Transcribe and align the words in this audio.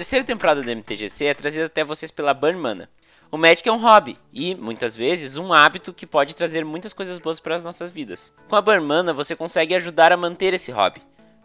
terceira 0.00 0.24
temporada 0.24 0.62
do 0.62 0.70
MTGC 0.70 1.26
é 1.26 1.34
trazida 1.34 1.66
até 1.66 1.84
vocês 1.84 2.10
pela 2.10 2.32
Burnmana. 2.32 2.88
O 3.30 3.36
Magic 3.36 3.68
é 3.68 3.72
um 3.72 3.76
hobby 3.76 4.16
e, 4.32 4.54
muitas 4.54 4.96
vezes, 4.96 5.36
um 5.36 5.52
hábito 5.52 5.92
que 5.92 6.06
pode 6.06 6.34
trazer 6.34 6.64
muitas 6.64 6.94
coisas 6.94 7.18
boas 7.18 7.38
para 7.38 7.54
as 7.54 7.64
nossas 7.64 7.90
vidas. 7.90 8.32
Com 8.48 8.56
a 8.56 8.62
Burnmana 8.62 9.12
você 9.12 9.36
consegue 9.36 9.74
ajudar 9.74 10.10
a 10.10 10.16
manter 10.16 10.54
esse 10.54 10.72
hobby. 10.72 11.02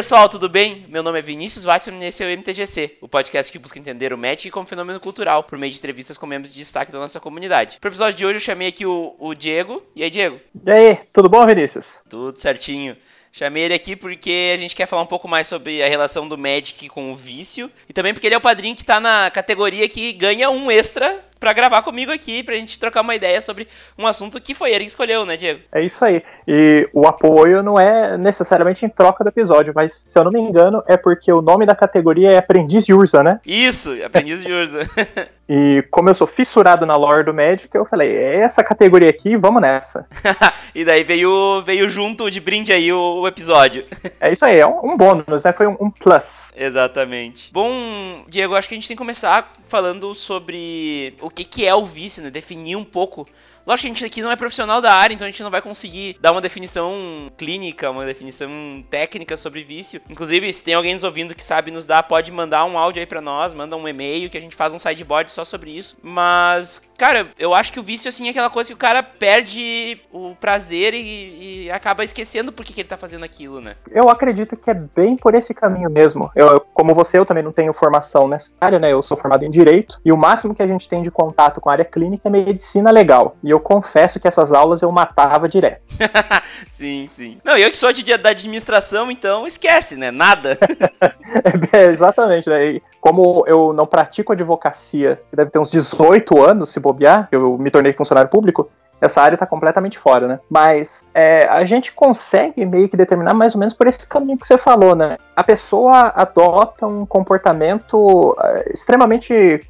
Pessoal, 0.00 0.30
tudo 0.30 0.48
bem? 0.48 0.86
Meu 0.88 1.02
nome 1.02 1.18
é 1.18 1.22
Vinícius 1.22 1.62
Watson 1.62 1.90
e 2.00 2.06
esse 2.06 2.24
é 2.24 2.26
o 2.26 2.30
MTGC, 2.30 2.96
o 3.02 3.06
podcast 3.06 3.52
que 3.52 3.58
busca 3.58 3.78
entender 3.78 4.14
o 4.14 4.16
Magic 4.16 4.50
como 4.50 4.66
fenômeno 4.66 4.98
cultural 4.98 5.44
por 5.44 5.58
meio 5.58 5.70
de 5.70 5.78
entrevistas 5.78 6.16
com 6.16 6.24
membros 6.24 6.50
de 6.50 6.58
destaque 6.58 6.90
da 6.90 6.98
nossa 6.98 7.20
comunidade. 7.20 7.76
Para 7.78 7.88
o 7.88 7.90
episódio 7.90 8.16
de 8.16 8.24
hoje 8.24 8.36
eu 8.36 8.40
chamei 8.40 8.68
aqui 8.68 8.86
o, 8.86 9.14
o 9.18 9.34
Diego. 9.34 9.82
E 9.94 10.02
aí, 10.02 10.08
Diego? 10.08 10.40
E 10.64 10.70
aí, 10.70 10.98
tudo 11.12 11.28
bom, 11.28 11.46
Vinícius? 11.46 11.98
Tudo 12.08 12.34
certinho. 12.40 12.96
Chamei 13.30 13.64
ele 13.64 13.74
aqui 13.74 13.94
porque 13.94 14.52
a 14.54 14.56
gente 14.56 14.74
quer 14.74 14.86
falar 14.86 15.02
um 15.02 15.06
pouco 15.06 15.28
mais 15.28 15.46
sobre 15.46 15.82
a 15.82 15.88
relação 15.88 16.26
do 16.26 16.38
Magic 16.38 16.88
com 16.88 17.12
o 17.12 17.14
vício. 17.14 17.70
E 17.86 17.92
também 17.92 18.14
porque 18.14 18.26
ele 18.26 18.34
é 18.34 18.38
o 18.38 18.40
padrinho 18.40 18.74
que 18.74 18.84
tá 18.84 19.00
na 19.00 19.30
categoria 19.30 19.86
que 19.86 20.14
ganha 20.14 20.48
um 20.48 20.70
extra 20.70 21.22
para 21.40 21.54
gravar 21.54 21.80
comigo 21.80 22.12
aqui, 22.12 22.42
pra 22.42 22.54
gente 22.54 22.78
trocar 22.78 23.00
uma 23.00 23.14
ideia 23.14 23.40
sobre 23.40 23.66
um 23.98 24.06
assunto 24.06 24.38
que 24.40 24.54
foi 24.54 24.72
ele 24.72 24.84
que 24.84 24.90
escolheu, 24.90 25.24
né, 25.24 25.38
Diego? 25.38 25.60
É 25.72 25.82
isso 25.82 26.04
aí. 26.04 26.22
E 26.46 26.86
o 26.92 27.08
apoio 27.08 27.62
não 27.62 27.80
é 27.80 28.18
necessariamente 28.18 28.84
em 28.84 28.88
troca 28.90 29.24
do 29.24 29.28
episódio, 29.28 29.72
mas 29.74 29.94
se 29.94 30.18
eu 30.18 30.24
não 30.24 30.30
me 30.30 30.38
engano, 30.38 30.84
é 30.86 30.98
porque 30.98 31.32
o 31.32 31.40
nome 31.40 31.64
da 31.64 31.74
categoria 31.74 32.30
é 32.30 32.38
Aprendiz 32.38 32.84
de 32.84 32.92
Urza, 32.92 33.22
né? 33.22 33.40
Isso, 33.46 33.90
Aprendiz 34.04 34.44
de 34.44 34.52
Urza. 34.52 34.80
E 35.52 35.82
como 35.90 36.08
eu 36.08 36.14
sou 36.14 36.28
fissurado 36.28 36.86
na 36.86 36.94
lore 36.94 37.24
do 37.24 37.34
Magic, 37.34 37.68
eu 37.74 37.84
falei, 37.84 38.16
é 38.16 38.36
essa 38.36 38.62
categoria 38.62 39.10
aqui, 39.10 39.36
vamos 39.36 39.60
nessa. 39.60 40.06
e 40.72 40.84
daí 40.84 41.02
veio, 41.02 41.60
veio 41.66 41.90
junto 41.90 42.30
de 42.30 42.38
brinde 42.38 42.72
aí 42.72 42.92
o, 42.92 43.22
o 43.22 43.26
episódio. 43.26 43.84
é 44.20 44.32
isso 44.32 44.44
aí, 44.44 44.60
é 44.60 44.66
um, 44.66 44.92
um 44.92 44.96
bônus, 44.96 45.42
né? 45.42 45.52
Foi 45.52 45.66
um, 45.66 45.76
um, 45.80 45.90
plus. 45.90 46.52
Exatamente. 46.56 47.52
Bom, 47.52 48.22
Diego, 48.28 48.54
acho 48.54 48.68
que 48.68 48.74
a 48.74 48.78
gente 48.78 48.86
tem 48.86 48.96
que 48.96 48.98
começar 48.98 49.52
falando 49.66 50.14
sobre 50.14 51.16
o 51.20 51.28
que, 51.30 51.44
que 51.44 51.66
é 51.66 51.74
o 51.74 51.84
vício, 51.84 52.22
né? 52.22 52.30
Definir 52.30 52.76
um 52.76 52.84
pouco 52.84 53.26
Lógico 53.66 53.86
que 53.86 53.86
a 53.86 53.94
gente 53.94 54.04
aqui 54.04 54.22
não 54.22 54.30
é 54.30 54.36
profissional 54.36 54.80
da 54.80 54.92
área, 54.92 55.14
então 55.14 55.26
a 55.26 55.30
gente 55.30 55.42
não 55.42 55.50
vai 55.50 55.62
conseguir 55.62 56.16
dar 56.20 56.32
uma 56.32 56.40
definição 56.40 57.30
clínica, 57.36 57.90
uma 57.90 58.04
definição 58.04 58.50
técnica 58.90 59.36
sobre 59.36 59.62
vício. 59.62 60.00
Inclusive, 60.08 60.52
se 60.52 60.62
tem 60.62 60.74
alguém 60.74 60.94
nos 60.94 61.04
ouvindo 61.04 61.34
que 61.34 61.42
sabe 61.42 61.70
nos 61.70 61.86
dar, 61.86 62.02
pode 62.02 62.32
mandar 62.32 62.64
um 62.64 62.78
áudio 62.78 63.00
aí 63.00 63.06
pra 63.06 63.20
nós, 63.20 63.54
manda 63.54 63.76
um 63.76 63.88
e-mail 63.88 64.30
que 64.30 64.38
a 64.38 64.40
gente 64.40 64.56
faz 64.56 64.74
um 64.74 64.78
sideboard 64.78 65.30
só 65.32 65.44
sobre 65.44 65.70
isso. 65.70 65.96
Mas, 66.02 66.82
cara, 66.98 67.28
eu 67.38 67.54
acho 67.54 67.72
que 67.72 67.80
o 67.80 67.82
vício, 67.82 68.08
assim, 68.08 68.26
é 68.26 68.30
aquela 68.30 68.50
coisa 68.50 68.68
que 68.68 68.74
o 68.74 68.78
cara 68.78 69.02
perde 69.02 70.00
o 70.12 70.34
prazer 70.40 70.94
e, 70.94 71.64
e 71.64 71.70
acaba 71.70 72.04
esquecendo 72.04 72.52
por 72.52 72.64
que, 72.64 72.72
que 72.72 72.80
ele 72.80 72.88
tá 72.88 72.96
fazendo 72.96 73.24
aquilo, 73.24 73.60
né? 73.60 73.74
Eu 73.90 74.08
acredito 74.08 74.56
que 74.56 74.70
é 74.70 74.74
bem 74.74 75.16
por 75.16 75.34
esse 75.34 75.54
caminho 75.54 75.90
mesmo. 75.90 76.30
Eu, 76.34 76.60
como 76.72 76.94
você, 76.94 77.18
eu 77.18 77.26
também 77.26 77.42
não 77.42 77.52
tenho 77.52 77.72
formação 77.72 78.26
nessa 78.26 78.52
área, 78.60 78.78
né? 78.78 78.92
Eu 78.92 79.02
sou 79.02 79.16
formado 79.16 79.44
em 79.44 79.50
Direito, 79.50 80.00
e 80.04 80.12
o 80.12 80.16
máximo 80.16 80.54
que 80.54 80.62
a 80.62 80.66
gente 80.66 80.88
tem 80.88 81.02
de 81.02 81.10
contato 81.10 81.60
com 81.60 81.68
a 81.68 81.72
área 81.72 81.84
clínica 81.84 82.28
é 82.28 82.30
medicina 82.30 82.90
legal. 82.90 83.36
E 83.42 83.49
eu 83.50 83.60
confesso 83.60 84.20
que 84.20 84.28
essas 84.28 84.52
aulas 84.52 84.82
eu 84.82 84.90
matava 84.90 85.48
direto. 85.48 85.82
sim, 86.70 87.08
sim. 87.12 87.38
Não, 87.44 87.56
eu 87.56 87.70
que 87.70 87.76
sou 87.76 87.92
de, 87.92 88.16
da 88.16 88.30
administração, 88.30 89.10
então 89.10 89.46
esquece, 89.46 89.96
né? 89.96 90.10
Nada. 90.10 90.58
é, 91.72 91.84
exatamente, 91.84 92.48
né? 92.48 92.64
E 92.64 92.82
como 93.00 93.44
eu 93.46 93.72
não 93.72 93.86
pratico 93.86 94.32
advocacia, 94.32 95.20
deve 95.32 95.50
ter 95.50 95.58
uns 95.58 95.70
18 95.70 96.42
anos, 96.42 96.70
se 96.70 96.80
bobear, 96.80 97.28
eu 97.30 97.58
me 97.58 97.70
tornei 97.70 97.92
funcionário 97.92 98.30
público, 98.30 98.70
essa 99.00 99.22
área 99.22 99.34
está 99.34 99.46
completamente 99.46 99.98
fora, 99.98 100.26
né? 100.26 100.40
Mas 100.48 101.06
é, 101.14 101.46
a 101.48 101.64
gente 101.64 101.90
consegue 101.92 102.66
meio 102.66 102.88
que 102.88 102.96
determinar 102.96 103.32
mais 103.32 103.54
ou 103.54 103.58
menos 103.58 103.72
por 103.72 103.86
esse 103.86 104.06
caminho 104.06 104.36
que 104.36 104.46
você 104.46 104.58
falou, 104.58 104.94
né? 104.94 105.16
A 105.34 105.42
pessoa 105.42 106.12
adota 106.14 106.86
um 106.86 107.06
comportamento 107.06 108.36
é, 108.38 108.72
extremamente 108.74 109.60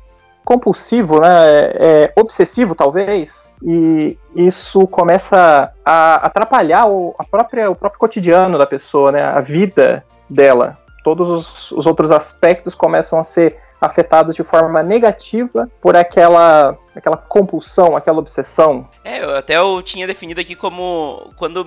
compulsivo, 0.50 1.20
né, 1.20 1.30
é, 1.32 1.76
é, 1.78 2.12
obsessivo 2.20 2.74
talvez, 2.74 3.48
e 3.62 4.18
isso 4.34 4.84
começa 4.88 5.72
a 5.84 6.14
atrapalhar 6.26 6.88
o, 6.88 7.14
a 7.16 7.22
própria, 7.22 7.70
o 7.70 7.76
próprio 7.76 8.00
cotidiano 8.00 8.58
da 8.58 8.66
pessoa, 8.66 9.12
né, 9.12 9.22
a 9.22 9.40
vida 9.40 10.04
dela. 10.28 10.76
Todos 11.04 11.30
os, 11.30 11.70
os 11.70 11.86
outros 11.86 12.10
aspectos 12.10 12.74
começam 12.74 13.20
a 13.20 13.22
ser 13.22 13.58
afetados 13.80 14.34
de 14.34 14.42
forma 14.42 14.82
negativa 14.82 15.70
por 15.80 15.96
aquela 15.96 16.76
aquela 16.94 17.16
compulsão, 17.16 17.96
aquela 17.96 18.18
obsessão. 18.18 18.88
É, 19.04 19.22
eu 19.22 19.36
até 19.36 19.56
eu 19.56 19.82
tinha 19.82 20.06
definido 20.06 20.40
aqui 20.40 20.54
como 20.54 21.32
quando 21.36 21.66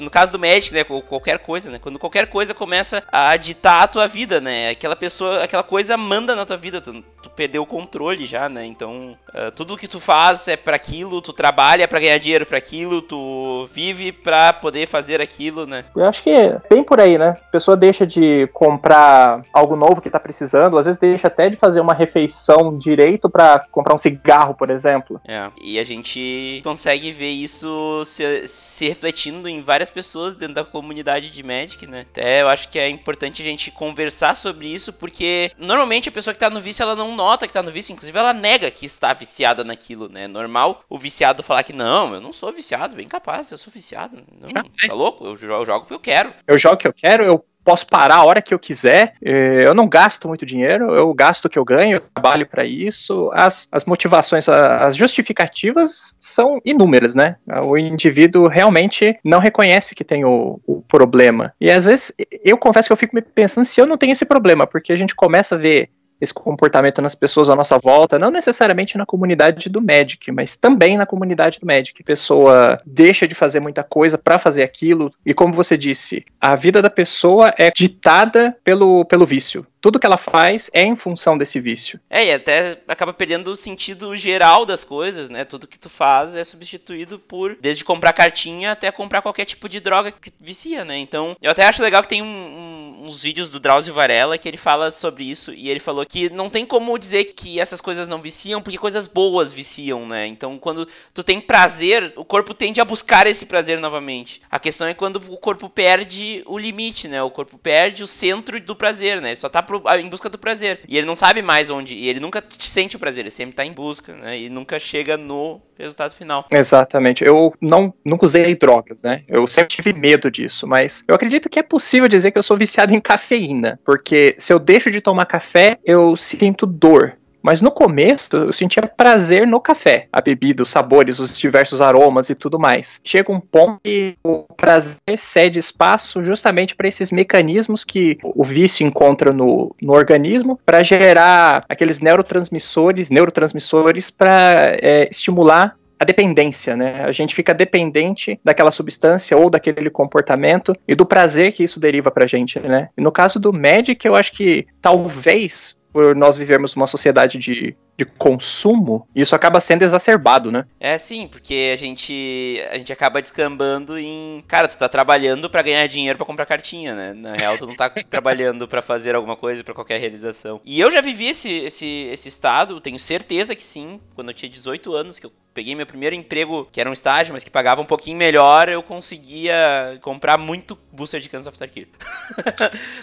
no 0.00 0.10
caso 0.10 0.32
do 0.32 0.38
Magic, 0.38 0.72
né, 0.72 0.84
qualquer 0.84 1.38
coisa, 1.38 1.70
né, 1.70 1.78
quando 1.80 1.98
qualquer 1.98 2.26
coisa 2.26 2.54
começa 2.54 3.02
a 3.10 3.36
ditar 3.36 3.82
a 3.82 3.88
tua 3.88 4.06
vida, 4.06 4.40
né, 4.40 4.70
aquela 4.70 4.96
pessoa, 4.96 5.42
aquela 5.42 5.62
coisa 5.62 5.96
manda 5.96 6.34
na 6.34 6.44
tua 6.44 6.56
vida, 6.56 6.80
tu, 6.80 7.02
tu 7.22 7.30
perdeu 7.30 7.62
o 7.62 7.66
controle 7.66 8.26
já, 8.26 8.48
né, 8.48 8.64
então 8.64 9.16
uh, 9.30 9.50
tudo 9.52 9.76
que 9.76 9.88
tu 9.88 10.00
faz 10.00 10.48
é 10.48 10.56
para 10.56 10.76
aquilo, 10.76 11.20
tu 11.20 11.32
trabalha 11.32 11.88
para 11.88 12.00
ganhar 12.00 12.18
dinheiro 12.18 12.46
para 12.46 12.58
aquilo, 12.58 13.02
tu 13.02 13.68
vive 13.72 14.12
para 14.12 14.52
poder 14.52 14.86
fazer 14.86 15.20
aquilo, 15.20 15.66
né. 15.66 15.84
Eu 15.96 16.04
acho 16.04 16.22
que 16.22 16.30
é 16.30 16.60
bem 16.68 16.82
por 16.82 17.00
aí, 17.00 17.18
né, 17.18 17.36
a 17.48 17.50
pessoa 17.50 17.76
deixa 17.76 18.06
de 18.06 18.48
comprar 18.52 19.42
algo 19.52 19.76
novo 19.76 20.00
que 20.00 20.10
tá 20.10 20.20
precisando, 20.20 20.78
às 20.78 20.86
vezes 20.86 21.00
deixa 21.00 21.28
até 21.28 21.48
de 21.48 21.56
fazer 21.56 21.80
uma 21.80 21.94
refeição 21.94 22.76
direito 22.76 23.28
para 23.30 23.64
comprar 23.70 23.94
um 23.94 23.98
cigarro 23.98 24.54
por 24.58 24.70
exemplo. 24.70 25.20
É, 25.26 25.50
e 25.62 25.78
a 25.78 25.84
gente 25.84 26.60
consegue 26.64 27.12
ver 27.12 27.30
isso 27.30 28.02
se, 28.04 28.48
se 28.48 28.88
refletindo 28.88 29.48
em 29.48 29.62
várias 29.62 29.88
pessoas 29.88 30.34
dentro 30.34 30.56
da 30.56 30.64
comunidade 30.64 31.30
de 31.30 31.42
Magic, 31.42 31.86
né? 31.86 32.04
Até 32.10 32.42
eu 32.42 32.48
acho 32.48 32.68
que 32.68 32.78
é 32.78 32.88
importante 32.88 33.40
a 33.40 33.44
gente 33.44 33.70
conversar 33.70 34.36
sobre 34.36 34.66
isso, 34.68 34.92
porque 34.92 35.52
normalmente 35.56 36.08
a 36.08 36.12
pessoa 36.12 36.34
que 36.34 36.40
tá 36.40 36.50
no 36.50 36.60
vício, 36.60 36.82
ela 36.82 36.96
não 36.96 37.14
nota 37.14 37.46
que 37.46 37.52
tá 37.52 37.62
no 37.62 37.70
vício, 37.70 37.92
inclusive 37.92 38.18
ela 38.18 38.32
nega 38.32 38.70
que 38.70 38.84
está 38.84 39.12
viciada 39.12 39.62
naquilo, 39.62 40.08
né? 40.08 40.24
É 40.24 40.28
normal 40.28 40.84
o 40.88 40.98
viciado 40.98 41.42
falar 41.42 41.62
que 41.62 41.72
não, 41.72 42.14
eu 42.14 42.20
não 42.20 42.32
sou 42.32 42.52
viciado, 42.52 42.96
bem 42.96 43.06
capaz, 43.06 43.50
eu 43.50 43.58
sou 43.58 43.72
viciado. 43.72 44.16
Não, 44.40 44.48
tá 44.50 44.94
louco? 44.94 45.24
Eu 45.24 45.36
jogo, 45.36 45.52
eu 45.54 45.66
jogo 45.66 45.80
porque 45.80 45.94
eu 45.94 46.00
quero. 46.00 46.34
Eu 46.46 46.58
jogo 46.58 46.74
o 46.74 46.78
que 46.78 46.88
eu 46.88 46.92
quero, 46.92 47.24
eu 47.24 47.44
posso 47.68 47.86
parar 47.86 48.16
a 48.16 48.24
hora 48.24 48.40
que 48.40 48.54
eu 48.54 48.58
quiser, 48.58 49.12
eh, 49.22 49.64
eu 49.66 49.74
não 49.74 49.86
gasto 49.86 50.26
muito 50.26 50.46
dinheiro, 50.46 50.96
eu 50.96 51.12
gasto 51.12 51.44
o 51.44 51.50
que 51.50 51.58
eu 51.58 51.64
ganho, 51.66 51.96
eu 51.96 52.00
trabalho 52.00 52.46
para 52.46 52.64
isso. 52.64 53.30
As, 53.34 53.68
as 53.70 53.84
motivações, 53.84 54.48
as 54.48 54.96
justificativas 54.96 56.16
são 56.18 56.62
inúmeras, 56.64 57.14
né? 57.14 57.36
O 57.66 57.76
indivíduo 57.76 58.48
realmente 58.48 59.18
não 59.22 59.38
reconhece 59.38 59.94
que 59.94 60.02
tem 60.02 60.24
o, 60.24 60.58
o 60.66 60.80
problema. 60.88 61.52
E 61.60 61.70
às 61.70 61.84
vezes 61.84 62.10
eu 62.42 62.56
confesso 62.56 62.88
que 62.88 62.92
eu 62.94 62.96
fico 62.96 63.14
me 63.14 63.20
pensando 63.20 63.66
se 63.66 63.78
eu 63.78 63.86
não 63.86 63.98
tenho 63.98 64.12
esse 64.12 64.24
problema, 64.24 64.66
porque 64.66 64.90
a 64.90 64.96
gente 64.96 65.14
começa 65.14 65.54
a 65.54 65.58
ver 65.58 65.90
esse 66.20 66.34
comportamento 66.34 67.00
nas 67.00 67.14
pessoas 67.14 67.48
à 67.48 67.56
nossa 67.56 67.78
volta, 67.78 68.18
não 68.18 68.30
necessariamente 68.30 68.98
na 68.98 69.06
comunidade 69.06 69.68
do 69.68 69.80
Magic, 69.80 70.30
mas 70.32 70.56
também 70.56 70.96
na 70.96 71.06
comunidade 71.06 71.58
do 71.60 71.66
Magic. 71.66 72.00
A 72.00 72.06
pessoa 72.06 72.80
deixa 72.84 73.26
de 73.26 73.34
fazer 73.34 73.60
muita 73.60 73.82
coisa 73.82 74.18
para 74.18 74.38
fazer 74.38 74.62
aquilo, 74.62 75.12
e 75.24 75.32
como 75.32 75.54
você 75.54 75.76
disse, 75.76 76.24
a 76.40 76.54
vida 76.54 76.82
da 76.82 76.90
pessoa 76.90 77.54
é 77.58 77.70
ditada 77.74 78.56
pelo, 78.64 79.04
pelo 79.04 79.26
vício 79.26 79.66
tudo 79.80 79.98
que 79.98 80.06
ela 80.06 80.16
faz 80.16 80.70
é 80.72 80.82
em 80.82 80.96
função 80.96 81.36
desse 81.36 81.60
vício. 81.60 82.00
É, 82.10 82.26
e 82.26 82.32
até 82.32 82.78
acaba 82.88 83.12
perdendo 83.12 83.50
o 83.50 83.56
sentido 83.56 84.14
geral 84.16 84.66
das 84.66 84.84
coisas, 84.84 85.28
né? 85.28 85.44
Tudo 85.44 85.66
que 85.66 85.78
tu 85.78 85.88
faz 85.88 86.34
é 86.34 86.44
substituído 86.44 87.18
por, 87.18 87.56
desde 87.60 87.84
comprar 87.84 88.12
cartinha 88.12 88.72
até 88.72 88.90
comprar 88.90 89.22
qualquer 89.22 89.44
tipo 89.44 89.68
de 89.68 89.80
droga 89.80 90.10
que 90.12 90.32
vicia, 90.40 90.84
né? 90.84 90.98
Então, 90.98 91.36
eu 91.40 91.50
até 91.50 91.64
acho 91.66 91.82
legal 91.82 92.02
que 92.02 92.08
tem 92.08 92.22
um, 92.22 92.26
um, 92.26 93.06
uns 93.06 93.22
vídeos 93.22 93.50
do 93.50 93.60
Drauzio 93.60 93.94
Varela 93.94 94.38
que 94.38 94.48
ele 94.48 94.56
fala 94.56 94.90
sobre 94.90 95.24
isso, 95.24 95.52
e 95.52 95.68
ele 95.68 95.80
falou 95.80 96.04
que 96.04 96.28
não 96.30 96.50
tem 96.50 96.66
como 96.66 96.98
dizer 96.98 97.24
que 97.24 97.60
essas 97.60 97.80
coisas 97.80 98.08
não 98.08 98.20
viciam, 98.20 98.60
porque 98.60 98.78
coisas 98.78 99.06
boas 99.06 99.52
viciam, 99.52 100.06
né? 100.06 100.26
Então, 100.26 100.58
quando 100.58 100.88
tu 101.14 101.22
tem 101.22 101.40
prazer, 101.40 102.12
o 102.16 102.24
corpo 102.24 102.52
tende 102.52 102.80
a 102.80 102.84
buscar 102.84 103.26
esse 103.26 103.46
prazer 103.46 103.78
novamente. 103.78 104.42
A 104.50 104.58
questão 104.58 104.86
é 104.86 104.94
quando 104.94 105.16
o 105.16 105.36
corpo 105.36 105.68
perde 105.68 106.42
o 106.46 106.58
limite, 106.58 107.06
né? 107.06 107.22
O 107.22 107.30
corpo 107.30 107.56
perde 107.58 108.02
o 108.02 108.06
centro 108.06 108.60
do 108.60 108.74
prazer, 108.74 109.20
né? 109.20 109.30
Ele 109.30 109.36
só 109.36 109.48
tá 109.48 109.62
pro, 109.68 109.82
em 109.98 110.08
busca 110.08 110.30
do 110.30 110.38
prazer. 110.38 110.80
E 110.88 110.96
ele 110.96 111.06
não 111.06 111.14
sabe 111.14 111.42
mais 111.42 111.68
onde. 111.68 111.94
E 111.94 112.08
ele 112.08 112.18
nunca 112.18 112.42
sente 112.58 112.96
o 112.96 112.98
prazer, 112.98 113.20
ele 113.20 113.30
sempre 113.30 113.54
tá 113.54 113.64
em 113.64 113.72
busca, 113.72 114.14
né? 114.14 114.38
E 114.38 114.48
nunca 114.48 114.80
chega 114.80 115.16
no 115.18 115.60
resultado 115.78 116.12
final. 116.12 116.46
Exatamente. 116.50 117.22
Eu 117.24 117.54
não, 117.60 117.92
nunca 118.04 118.24
usei 118.24 118.54
drogas, 118.54 119.02
né? 119.02 119.22
Eu 119.28 119.46
sempre 119.46 119.76
tive 119.76 119.92
medo 119.92 120.30
disso, 120.30 120.66
mas 120.66 121.04
eu 121.06 121.14
acredito 121.14 121.48
que 121.48 121.58
é 121.58 121.62
possível 121.62 122.08
dizer 122.08 122.30
que 122.30 122.38
eu 122.38 122.42
sou 122.42 122.56
viciado 122.56 122.94
em 122.94 123.00
cafeína, 123.00 123.78
porque 123.84 124.34
se 124.38 124.52
eu 124.52 124.58
deixo 124.58 124.90
de 124.90 125.00
tomar 125.00 125.26
café, 125.26 125.78
eu 125.84 126.16
sinto 126.16 126.64
dor. 126.64 127.17
Mas 127.42 127.62
no 127.62 127.70
começo 127.70 128.28
eu 128.36 128.52
sentia 128.52 128.82
prazer 128.82 129.46
no 129.46 129.60
café, 129.60 130.08
a 130.12 130.20
bebida, 130.20 130.62
os 130.62 130.70
sabores, 130.70 131.18
os 131.18 131.38
diversos 131.38 131.80
aromas 131.80 132.30
e 132.30 132.34
tudo 132.34 132.58
mais. 132.58 133.00
Chega 133.04 133.32
um 133.32 133.40
ponto 133.40 133.80
que 133.82 134.16
o 134.24 134.44
prazer 134.56 134.98
cede 135.16 135.58
espaço 135.58 136.22
justamente 136.24 136.74
para 136.74 136.88
esses 136.88 137.10
mecanismos 137.10 137.84
que 137.84 138.18
o 138.22 138.44
vício 138.44 138.86
encontra 138.86 139.32
no, 139.32 139.74
no 139.80 139.92
organismo 139.92 140.58
para 140.64 140.82
gerar 140.82 141.64
aqueles 141.68 142.00
neurotransmissores, 142.00 143.10
neurotransmissores 143.10 144.10
para 144.10 144.76
é, 144.80 145.08
estimular 145.10 145.76
a 145.98 146.04
dependência, 146.04 146.76
né? 146.76 147.02
A 147.04 147.12
gente 147.12 147.34
fica 147.34 147.52
dependente 147.52 148.38
daquela 148.44 148.70
substância 148.70 149.36
ou 149.36 149.50
daquele 149.50 149.90
comportamento 149.90 150.72
e 150.86 150.94
do 150.94 151.04
prazer 151.04 151.52
que 151.52 151.64
isso 151.64 151.80
deriva 151.80 152.10
pra 152.10 152.26
gente, 152.26 152.60
né? 152.60 152.88
E 152.96 153.00
no 153.00 153.10
caso 153.10 153.40
do 153.40 153.52
Magic, 153.52 154.06
eu 154.06 154.14
acho 154.14 154.32
que 154.32 154.66
talvez 154.80 155.76
por 155.98 156.14
nós 156.14 156.36
vivermos 156.36 156.76
numa 156.76 156.86
sociedade 156.86 157.38
de, 157.38 157.76
de 157.96 158.04
consumo, 158.04 159.04
isso 159.16 159.34
acaba 159.34 159.60
sendo 159.60 159.82
exacerbado, 159.82 160.52
né? 160.52 160.64
É 160.78 160.96
sim, 160.96 161.26
porque 161.26 161.72
a 161.72 161.76
gente 161.76 162.64
a 162.70 162.78
gente 162.78 162.92
acaba 162.92 163.20
descambando 163.20 163.98
em, 163.98 164.44
cara, 164.46 164.68
tu 164.68 164.78
tá 164.78 164.88
trabalhando 164.88 165.50
para 165.50 165.60
ganhar 165.60 165.84
dinheiro 165.88 166.16
para 166.16 166.24
comprar 166.24 166.46
cartinha, 166.46 166.94
né? 166.94 167.12
Na 167.14 167.34
real, 167.34 167.58
tu 167.58 167.66
não 167.66 167.74
tá 167.74 167.90
trabalhando 168.08 168.68
para 168.68 168.80
fazer 168.80 169.16
alguma 169.16 169.34
coisa, 169.34 169.64
para 169.64 169.74
qualquer 169.74 169.98
realização. 169.98 170.60
E 170.64 170.78
eu 170.78 170.88
já 170.92 171.00
vivi 171.00 171.30
esse, 171.30 171.50
esse 171.50 172.08
esse 172.12 172.28
estado, 172.28 172.80
tenho 172.80 173.00
certeza 173.00 173.56
que 173.56 173.64
sim, 173.64 174.00
quando 174.14 174.28
eu 174.28 174.34
tinha 174.34 174.48
18 174.48 174.94
anos 174.94 175.18
que 175.18 175.26
eu 175.26 175.32
peguei 175.52 175.74
meu 175.74 175.84
primeiro 175.84 176.14
emprego, 176.14 176.68
que 176.70 176.80
era 176.80 176.88
um 176.88 176.92
estágio, 176.92 177.32
mas 177.32 177.42
que 177.42 177.50
pagava 177.50 177.82
um 177.82 177.84
pouquinho 177.84 178.16
melhor, 178.16 178.68
eu 178.68 178.84
conseguia 178.84 179.98
comprar 180.00 180.38
muito 180.38 180.78
booster 180.92 181.20
de 181.20 181.28
Kansas 181.28 181.48
of 181.48 181.58
Tarkir. 181.58 181.88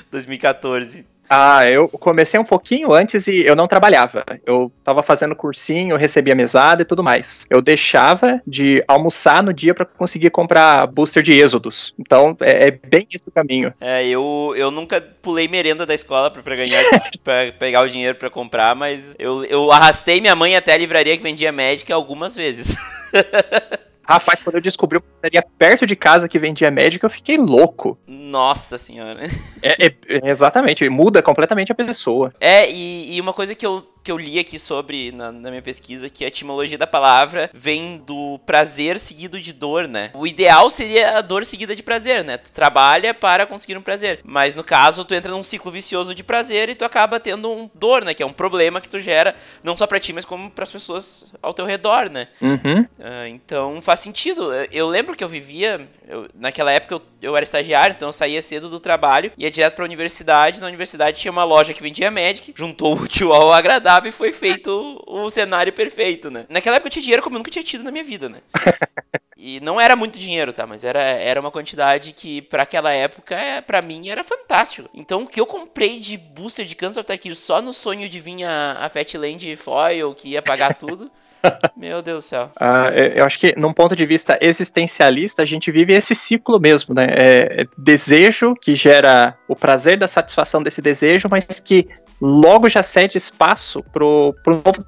2014. 0.09 1.06
Ah, 1.30 1.69
eu 1.69 1.88
comecei 1.88 2.39
um 2.39 2.44
pouquinho 2.44 2.94
antes 2.94 3.27
e 3.27 3.45
eu 3.45 3.56
não 3.56 3.68
trabalhava. 3.68 4.24
Eu 4.45 4.72
tava 4.83 5.01
fazendo 5.01 5.36
cursinho, 5.36 5.98
recebia 5.98 6.36
mesada 6.36 6.81
e 6.81 6.86
tudo 6.86 7.04
mais. 7.04 7.45
Eu 7.50 7.62
deixava 7.62 8.42
de 8.45 8.83
almoçar 8.88 9.44
no 9.44 9.54
dia 9.54 9.74
para 9.74 9.86
conseguir 9.86 10.30
comprar 10.30 10.86
booster 10.88 11.24
de 11.24 11.33
Êxodos. 11.33 11.94
Então 12.00 12.36
é, 12.42 12.68
é, 12.68 12.72
bem 12.72 13.07
esse 13.12 13.27
o 13.27 13.31
caminho. 13.31 13.74
É, 13.81 14.06
eu, 14.07 14.54
eu 14.56 14.69
nunca 14.72 15.01
pulei 15.22 15.48
merenda 15.48 15.86
da 15.86 15.94
escola 15.94 16.30
pra, 16.30 16.42
pra 16.42 16.56
ganhar, 16.56 16.83
pra 17.24 17.51
pegar 17.57 17.81
o 17.81 17.88
dinheiro 17.89 18.18
para 18.18 18.30
comprar, 18.30 18.75
mas 18.75 19.16
eu, 19.18 19.44
eu 19.45 19.72
arrastei 19.72 20.22
minha 20.22 20.36
mãe 20.36 20.56
até 20.56 20.74
a 20.74 20.77
livraria 20.77 21.18
que 21.18 21.24
vendia 21.24 21.51
Magic 21.51 21.92
algumas 21.92 22.36
vezes. 22.36 22.75
Rapaz, 24.07 24.43
quando 24.43 24.55
eu 24.55 24.61
descobri 24.61 24.99
que 24.99 25.05
estaria 25.15 25.43
perto 25.57 25.85
de 25.85 25.95
casa 25.95 26.27
que 26.29 26.37
vendia 26.37 26.69
médica, 26.69 27.05
eu 27.05 27.09
fiquei 27.09 27.37
louco. 27.37 27.97
Nossa 28.07 28.77
senhora. 28.77 29.21
É, 29.63 29.87
é, 29.87 30.31
exatamente, 30.31 30.87
muda 30.89 31.21
completamente 31.21 31.71
a 31.71 31.75
pessoa. 31.75 32.31
É, 32.39 32.69
e, 32.69 33.15
e 33.15 33.21
uma 33.21 33.33
coisa 33.33 33.55
que 33.55 33.65
eu 33.65 33.94
que 34.05 34.11
eu 34.11 34.17
li 34.19 34.37
aqui 34.37 34.59
sobre 34.59 35.11
na, 35.11 35.31
na, 35.31 35.49
minha 35.49 35.63
pesquisa, 35.63 36.11
que 36.11 36.23
a 36.23 36.27
etimologia 36.27 36.77
da 36.77 36.85
palavra 36.85 37.49
vem 37.51 37.97
do 37.97 38.39
prazer 38.45 38.99
seguido 38.99 39.41
de 39.41 39.51
dor, 39.51 39.87
né? 39.87 40.11
O 40.13 40.27
ideal 40.27 40.69
seria 40.69 41.17
a 41.17 41.21
dor 41.21 41.43
seguida 41.43 41.75
de 41.75 41.81
prazer, 41.81 42.23
né? 42.23 42.37
Tu 42.37 42.51
trabalha 42.51 43.15
para 43.15 43.47
conseguir 43.47 43.75
um 43.75 43.81
prazer. 43.81 44.19
Mas 44.23 44.53
no 44.53 44.63
caso, 44.63 45.03
tu 45.03 45.15
entra 45.15 45.31
num 45.31 45.41
ciclo 45.41 45.71
vicioso 45.71 46.13
de 46.13 46.23
prazer 46.23 46.69
e 46.69 46.75
tu 46.75 46.85
acaba 46.85 47.19
tendo 47.19 47.51
um 47.51 47.67
dor, 47.73 48.05
né? 48.05 48.13
Que 48.13 48.21
é 48.21 48.25
um 48.25 48.31
problema 48.31 48.79
que 48.79 48.87
tu 48.87 48.99
gera, 48.99 49.35
não 49.63 49.75
só 49.75 49.87
pra 49.87 49.99
ti, 49.99 50.13
mas 50.13 50.23
como 50.23 50.51
para 50.51 50.65
as 50.65 50.71
pessoas 50.71 51.33
ao 51.41 51.51
teu 51.51 51.65
redor, 51.65 52.07
né? 52.07 52.27
Uhum. 52.39 52.81
Uh, 52.81 53.27
então 53.27 53.81
faz 53.81 54.01
sentido. 54.01 54.53
Eu 54.71 54.87
lembro 54.87 55.15
que 55.15 55.23
eu 55.23 55.29
vivia, 55.29 55.89
eu, 56.07 56.27
naquela 56.35 56.71
época 56.71 56.93
eu, 56.93 57.01
eu 57.23 57.35
era 57.35 57.43
estagiário, 57.43 57.95
então 57.95 58.09
eu 58.09 58.13
saía 58.13 58.41
cedo 58.43 58.69
do 58.69 58.79
trabalho, 58.79 59.31
ia 59.35 59.50
direto 59.50 59.75
pra 59.75 59.83
universidade. 59.83 60.62
Na 60.62 60.67
universidade 60.67 61.19
tinha 61.19 61.31
uma 61.31 61.43
loja 61.43 61.74
que 61.74 61.81
vendia 61.81 62.12
Magic, 62.12 62.53
juntou 62.55 62.93
o 62.93 63.07
tio 63.07 63.33
ao 63.33 63.51
agradável 63.51 63.94
e 64.03 64.11
foi 64.11 64.31
feito 64.31 65.01
o 65.07 65.29
cenário 65.29 65.71
perfeito, 65.71 66.29
né? 66.29 66.45
Naquela 66.49 66.77
época 66.77 66.87
eu 66.87 66.91
tinha 66.91 67.03
dinheiro 67.03 67.23
como 67.23 67.35
eu 67.35 67.39
nunca 67.39 67.51
tinha 67.51 67.63
tido 67.63 67.83
na 67.83 67.91
minha 67.91 68.03
vida, 68.03 68.29
né? 68.29 68.39
E 69.37 69.59
não 69.59 69.79
era 69.79 69.95
muito 69.95 70.17
dinheiro, 70.17 70.53
tá? 70.53 70.65
Mas 70.65 70.83
era, 70.83 70.99
era 70.99 71.39
uma 71.39 71.51
quantidade 71.51 72.13
que, 72.13 72.41
para 72.41 72.63
aquela 72.63 72.91
época, 72.91 73.35
é, 73.35 73.61
para 73.61 73.81
mim, 73.81 74.09
era 74.09 74.23
fantástico. 74.23 74.89
Então, 74.93 75.23
o 75.23 75.27
que 75.27 75.39
eu 75.39 75.45
comprei 75.45 75.99
de 75.99 76.17
booster 76.17 76.65
de 76.65 76.75
Kansas 76.75 76.97
of 76.97 77.35
só 77.35 77.61
no 77.61 77.71
sonho 77.71 78.09
de 78.09 78.19
vir 78.19 78.43
a, 78.43 78.85
a 78.85 78.89
Fatland 78.89 79.55
Foil, 79.57 80.15
que 80.15 80.29
ia 80.29 80.41
pagar 80.41 80.73
tudo. 80.73 81.11
Meu 81.77 82.01
Deus 82.01 82.23
do 82.23 82.27
céu. 82.27 82.51
Uh, 82.59 82.89
eu 83.13 83.25
acho 83.25 83.37
que, 83.37 83.53
num 83.55 83.73
ponto 83.73 83.95
de 83.95 84.05
vista 84.05 84.37
existencialista, 84.41 85.43
a 85.43 85.45
gente 85.45 85.69
vive 85.69 85.93
esse 85.93 86.15
ciclo 86.15 86.59
mesmo, 86.59 86.95
né? 86.95 87.05
É, 87.09 87.61
é 87.61 87.67
desejo 87.77 88.55
que 88.55 88.75
gera 88.75 89.37
o 89.47 89.55
prazer 89.55 89.97
da 89.97 90.07
satisfação 90.07 90.63
desse 90.63 90.81
desejo, 90.81 91.27
mas 91.29 91.59
que 91.59 91.87
logo 92.22 92.69
já 92.69 92.81
cede 92.84 93.17
espaço 93.17 93.84
pro, 93.91 94.34
pro 94.43 94.55
novo 94.55 94.86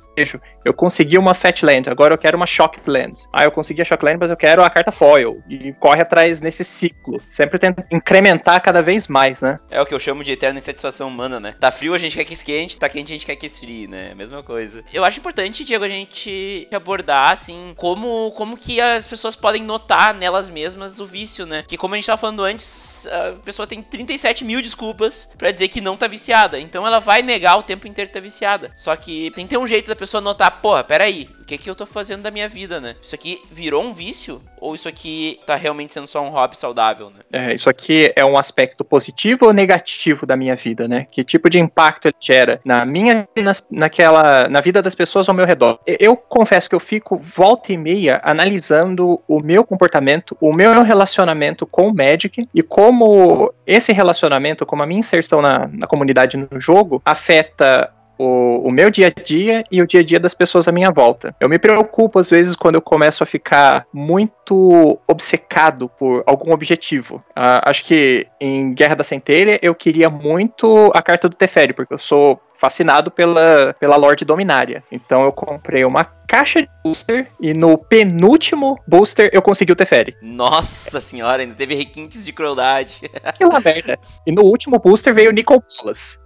Eu 0.66 0.74
consegui 0.74 1.18
uma 1.18 1.34
Fatland, 1.34 1.90
agora 1.90 2.14
eu 2.14 2.18
quero 2.18 2.38
uma 2.38 2.46
Shockland. 2.46 3.14
Ah, 3.32 3.44
eu 3.44 3.52
consegui 3.52 3.82
a 3.82 3.86
Shockland, 3.86 4.18
mas 4.20 4.32
eu 4.32 4.38
quero 4.38 4.64
a 4.64 4.70
carta 4.70 4.92
foil. 4.92 5.42
E 5.50 5.74
corre 5.74 6.02
atrás 6.02 6.42
nesse 6.42 6.64
ciclo. 6.64 7.22
Sempre 7.30 7.60
tenta 7.60 7.86
incrementar 7.92 8.62
cada 8.62 8.82
vez 8.82 9.08
mais, 9.08 9.42
né? 9.42 9.60
É 9.70 9.82
o 9.82 9.86
que 9.86 9.94
eu 9.94 10.00
chamo 10.00 10.24
de 10.24 10.32
eterna 10.32 10.60
insatisfação 10.60 11.08
humana, 11.08 11.40
né? 11.40 11.56
Tá 11.60 11.72
frio, 11.72 11.94
a 11.94 11.98
gente 11.98 12.16
quer 12.16 12.26
que 12.26 12.34
esquente, 12.34 12.78
tá 12.78 12.90
quente, 12.90 13.12
a 13.12 13.16
gente 13.16 13.26
quer 13.26 13.36
que 13.36 13.46
esfrie, 13.46 13.88
né? 13.88 14.14
Mesma 14.16 14.42
coisa. 14.44 14.84
Eu 14.92 15.06
acho 15.06 15.20
importante, 15.20 15.64
Diego, 15.64 15.84
a 15.84 15.90
gente 15.90 16.68
abordar, 16.74 17.32
assim, 17.32 17.74
como, 17.78 18.32
como 18.32 18.58
que 18.58 18.82
as 18.82 19.08
pessoas 19.08 19.36
podem 19.36 19.64
notar 19.64 20.14
nelas 20.14 20.50
mesmas 20.50 21.00
o 21.00 21.06
vício, 21.06 21.46
né? 21.46 21.64
Que 21.68 21.78
como 21.78 21.94
a 21.94 21.98
gente 21.98 22.08
tava 22.08 22.18
falando 22.18 22.44
antes, 22.44 23.08
a 23.08 23.34
pessoa 23.44 23.68
tem 23.68 23.82
37 23.82 24.44
mil 24.44 24.62
desculpas 24.62 25.30
para 25.38 25.52
dizer 25.52 25.68
que 25.68 25.82
não 25.82 25.96
tá 25.96 26.08
viciada. 26.08 26.60
Então 26.60 26.86
ela 26.86 27.00
vai 27.00 27.22
negar 27.22 27.58
o 27.58 27.64
tempo 27.64 27.88
inteiro 27.88 28.10
que 28.10 28.14
tá 28.14 28.20
viciada. 28.20 28.72
Só 28.76 28.96
que 28.96 29.32
tem 29.32 29.46
que 29.46 29.52
ter 29.52 29.58
um 29.58 29.68
jeito 29.68 29.88
da 29.88 29.96
pessoa 29.96 30.07
pessoa 30.08 30.22
notar, 30.22 30.62
porra, 30.62 30.86
peraí, 30.86 31.28
o 31.42 31.44
que 31.44 31.58
que 31.58 31.70
eu 31.70 31.76
tô 31.76 31.86
fazendo 31.86 32.22
da 32.22 32.32
minha 32.32 32.48
vida, 32.48 32.80
né? 32.80 32.96
Isso 33.02 33.14
aqui 33.14 33.42
virou 33.52 33.84
um 33.84 33.94
vício? 33.94 34.42
Ou 34.60 34.74
isso 34.74 34.88
aqui 34.88 35.40
tá 35.46 35.56
realmente 35.56 35.94
sendo 35.94 36.08
só 36.08 36.22
um 36.22 36.30
hobby 36.30 36.58
saudável, 36.58 37.10
né? 37.10 37.20
É, 37.32 37.54
isso 37.54 37.70
aqui 37.70 38.12
é 38.16 38.26
um 38.26 38.38
aspecto 38.38 38.84
positivo 38.86 39.46
ou 39.46 39.54
negativo 39.54 40.26
da 40.26 40.36
minha 40.36 40.56
vida, 40.56 40.88
né? 40.88 41.06
Que 41.12 41.24
tipo 41.24 41.50
de 41.50 41.60
impacto 41.60 42.08
ele 42.08 42.16
gera 42.20 42.60
na 42.64 42.86
minha 42.86 43.28
na, 43.38 43.52
naquela 43.70 44.48
na 44.50 44.62
vida 44.62 44.82
das 44.82 44.96
pessoas 44.96 45.28
ao 45.28 45.36
meu 45.36 45.46
redor. 45.46 45.80
Eu 45.86 46.16
confesso 46.16 46.70
que 46.70 46.76
eu 46.76 46.80
fico 46.80 47.18
volta 47.18 47.74
e 47.74 47.78
meia 47.78 48.22
analisando 48.24 49.22
o 49.28 49.42
meu 49.42 49.64
comportamento, 49.64 50.38
o 50.40 50.54
meu 50.54 50.84
relacionamento 50.84 51.66
com 51.66 51.90
o 51.90 51.94
Magic 51.94 52.48
e 52.54 52.64
como 52.64 53.54
esse 53.66 53.92
relacionamento, 53.92 54.66
como 54.66 54.84
a 54.84 54.88
minha 54.88 55.00
inserção 55.00 55.42
na, 55.42 55.70
na 55.72 55.88
comunidade 55.88 56.38
no 56.38 56.60
jogo 56.60 57.02
afeta 57.06 57.94
o, 58.18 58.68
o, 58.68 58.72
meu 58.72 58.90
dia 58.90 59.08
a 59.08 59.22
dia 59.22 59.64
e 59.72 59.82
o 59.82 59.88
dia 59.88 60.02
a 60.02 60.04
dia 60.04 60.20
das 60.20 60.34
pessoas 60.34 60.68
à 60.68 60.72
minha 60.72 60.92
volta. 60.92 61.36
Eu 61.40 61.50
me 61.50 61.60
preocupo 61.60 62.20
às 62.20 62.30
vezes 62.30 62.56
quando 62.56 62.76
eu 62.76 62.82
começo 62.82 63.24
a 63.24 63.28
ficar 63.28 63.86
muito 63.94 65.00
obcecado 65.08 65.90
por 65.90 66.24
algum 66.26 66.54
objetivo. 66.54 67.18
Uh, 67.30 67.62
acho 67.64 67.84
que 67.84 68.28
em 68.40 68.74
Guerra 68.74 68.96
da 68.96 69.04
Centelha 69.04 69.60
eu 69.62 69.76
queria 69.76 70.10
muito 70.10 70.92
a 70.94 71.02
carta 71.02 71.30
do 71.30 71.36
Teferi, 71.36 71.74
porque 71.74 71.94
eu 71.94 72.00
sou 72.00 72.40
fascinado 72.58 73.12
pela, 73.12 73.76
pela 73.80 73.96
Lorde 73.96 74.26
Dominária. 74.26 74.84
Então 74.92 75.24
eu 75.24 75.32
comprei 75.32 75.86
uma 75.86 76.04
caixa 76.04 76.62
de 76.62 76.70
booster 76.84 77.28
e 77.40 77.54
no 77.54 77.78
penúltimo 77.78 78.78
booster 78.88 79.30
eu 79.32 79.42
consegui 79.42 79.72
o 79.72 79.76
Teferi. 79.76 80.16
Nossa 80.22 81.00
senhora, 81.00 81.44
ainda 81.44 81.56
teve 81.56 81.76
requintes 81.76 82.26
de 82.26 82.34
crueldade. 82.34 83.02
Que 83.38 83.46
merda. 83.46 84.00
E 84.26 84.32
no 84.32 84.44
último 84.44 84.80
booster 84.80 85.14
veio 85.14 85.30
o 85.30 85.34
Nicol 85.34 85.64
Bolas. 85.78 86.20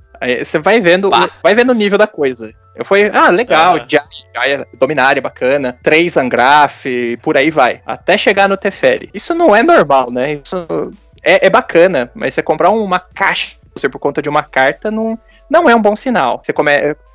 Você 0.43 0.59
vai 0.59 0.79
vendo, 0.79 1.09
vai 1.41 1.55
vendo 1.55 1.71
o 1.71 1.75
nível 1.75 1.97
da 1.97 2.07
coisa. 2.07 2.53
Eu 2.75 2.85
fui, 2.85 3.09
ah, 3.13 3.29
legal, 3.29 3.75
uhum. 3.75 3.85
Jaya, 3.87 4.67
Dominária, 4.77 5.21
bacana, 5.21 5.77
três 5.83 6.15
Angraf, 6.15 6.85
por 7.21 7.37
aí 7.37 7.51
vai. 7.51 7.81
Até 7.85 8.17
chegar 8.17 8.47
no 8.47 8.57
Teferi. 8.57 9.09
Isso 9.13 9.33
não 9.33 9.55
é 9.55 9.61
normal, 9.61 10.11
né? 10.11 10.33
Isso 10.33 10.93
é, 11.23 11.47
é 11.47 11.49
bacana, 11.49 12.11
mas 12.13 12.33
você 12.33 12.41
comprar 12.41 12.69
uma 12.69 12.99
caixa 12.99 13.61
você 13.73 13.89
por 13.89 13.99
conta 13.99 14.21
de 14.21 14.29
uma 14.29 14.43
carta 14.43 14.91
não, 14.91 15.17
não 15.49 15.69
é 15.69 15.75
um 15.75 15.81
bom 15.81 15.95
sinal. 15.95 16.41
Você 16.43 16.53
come, 16.53 16.71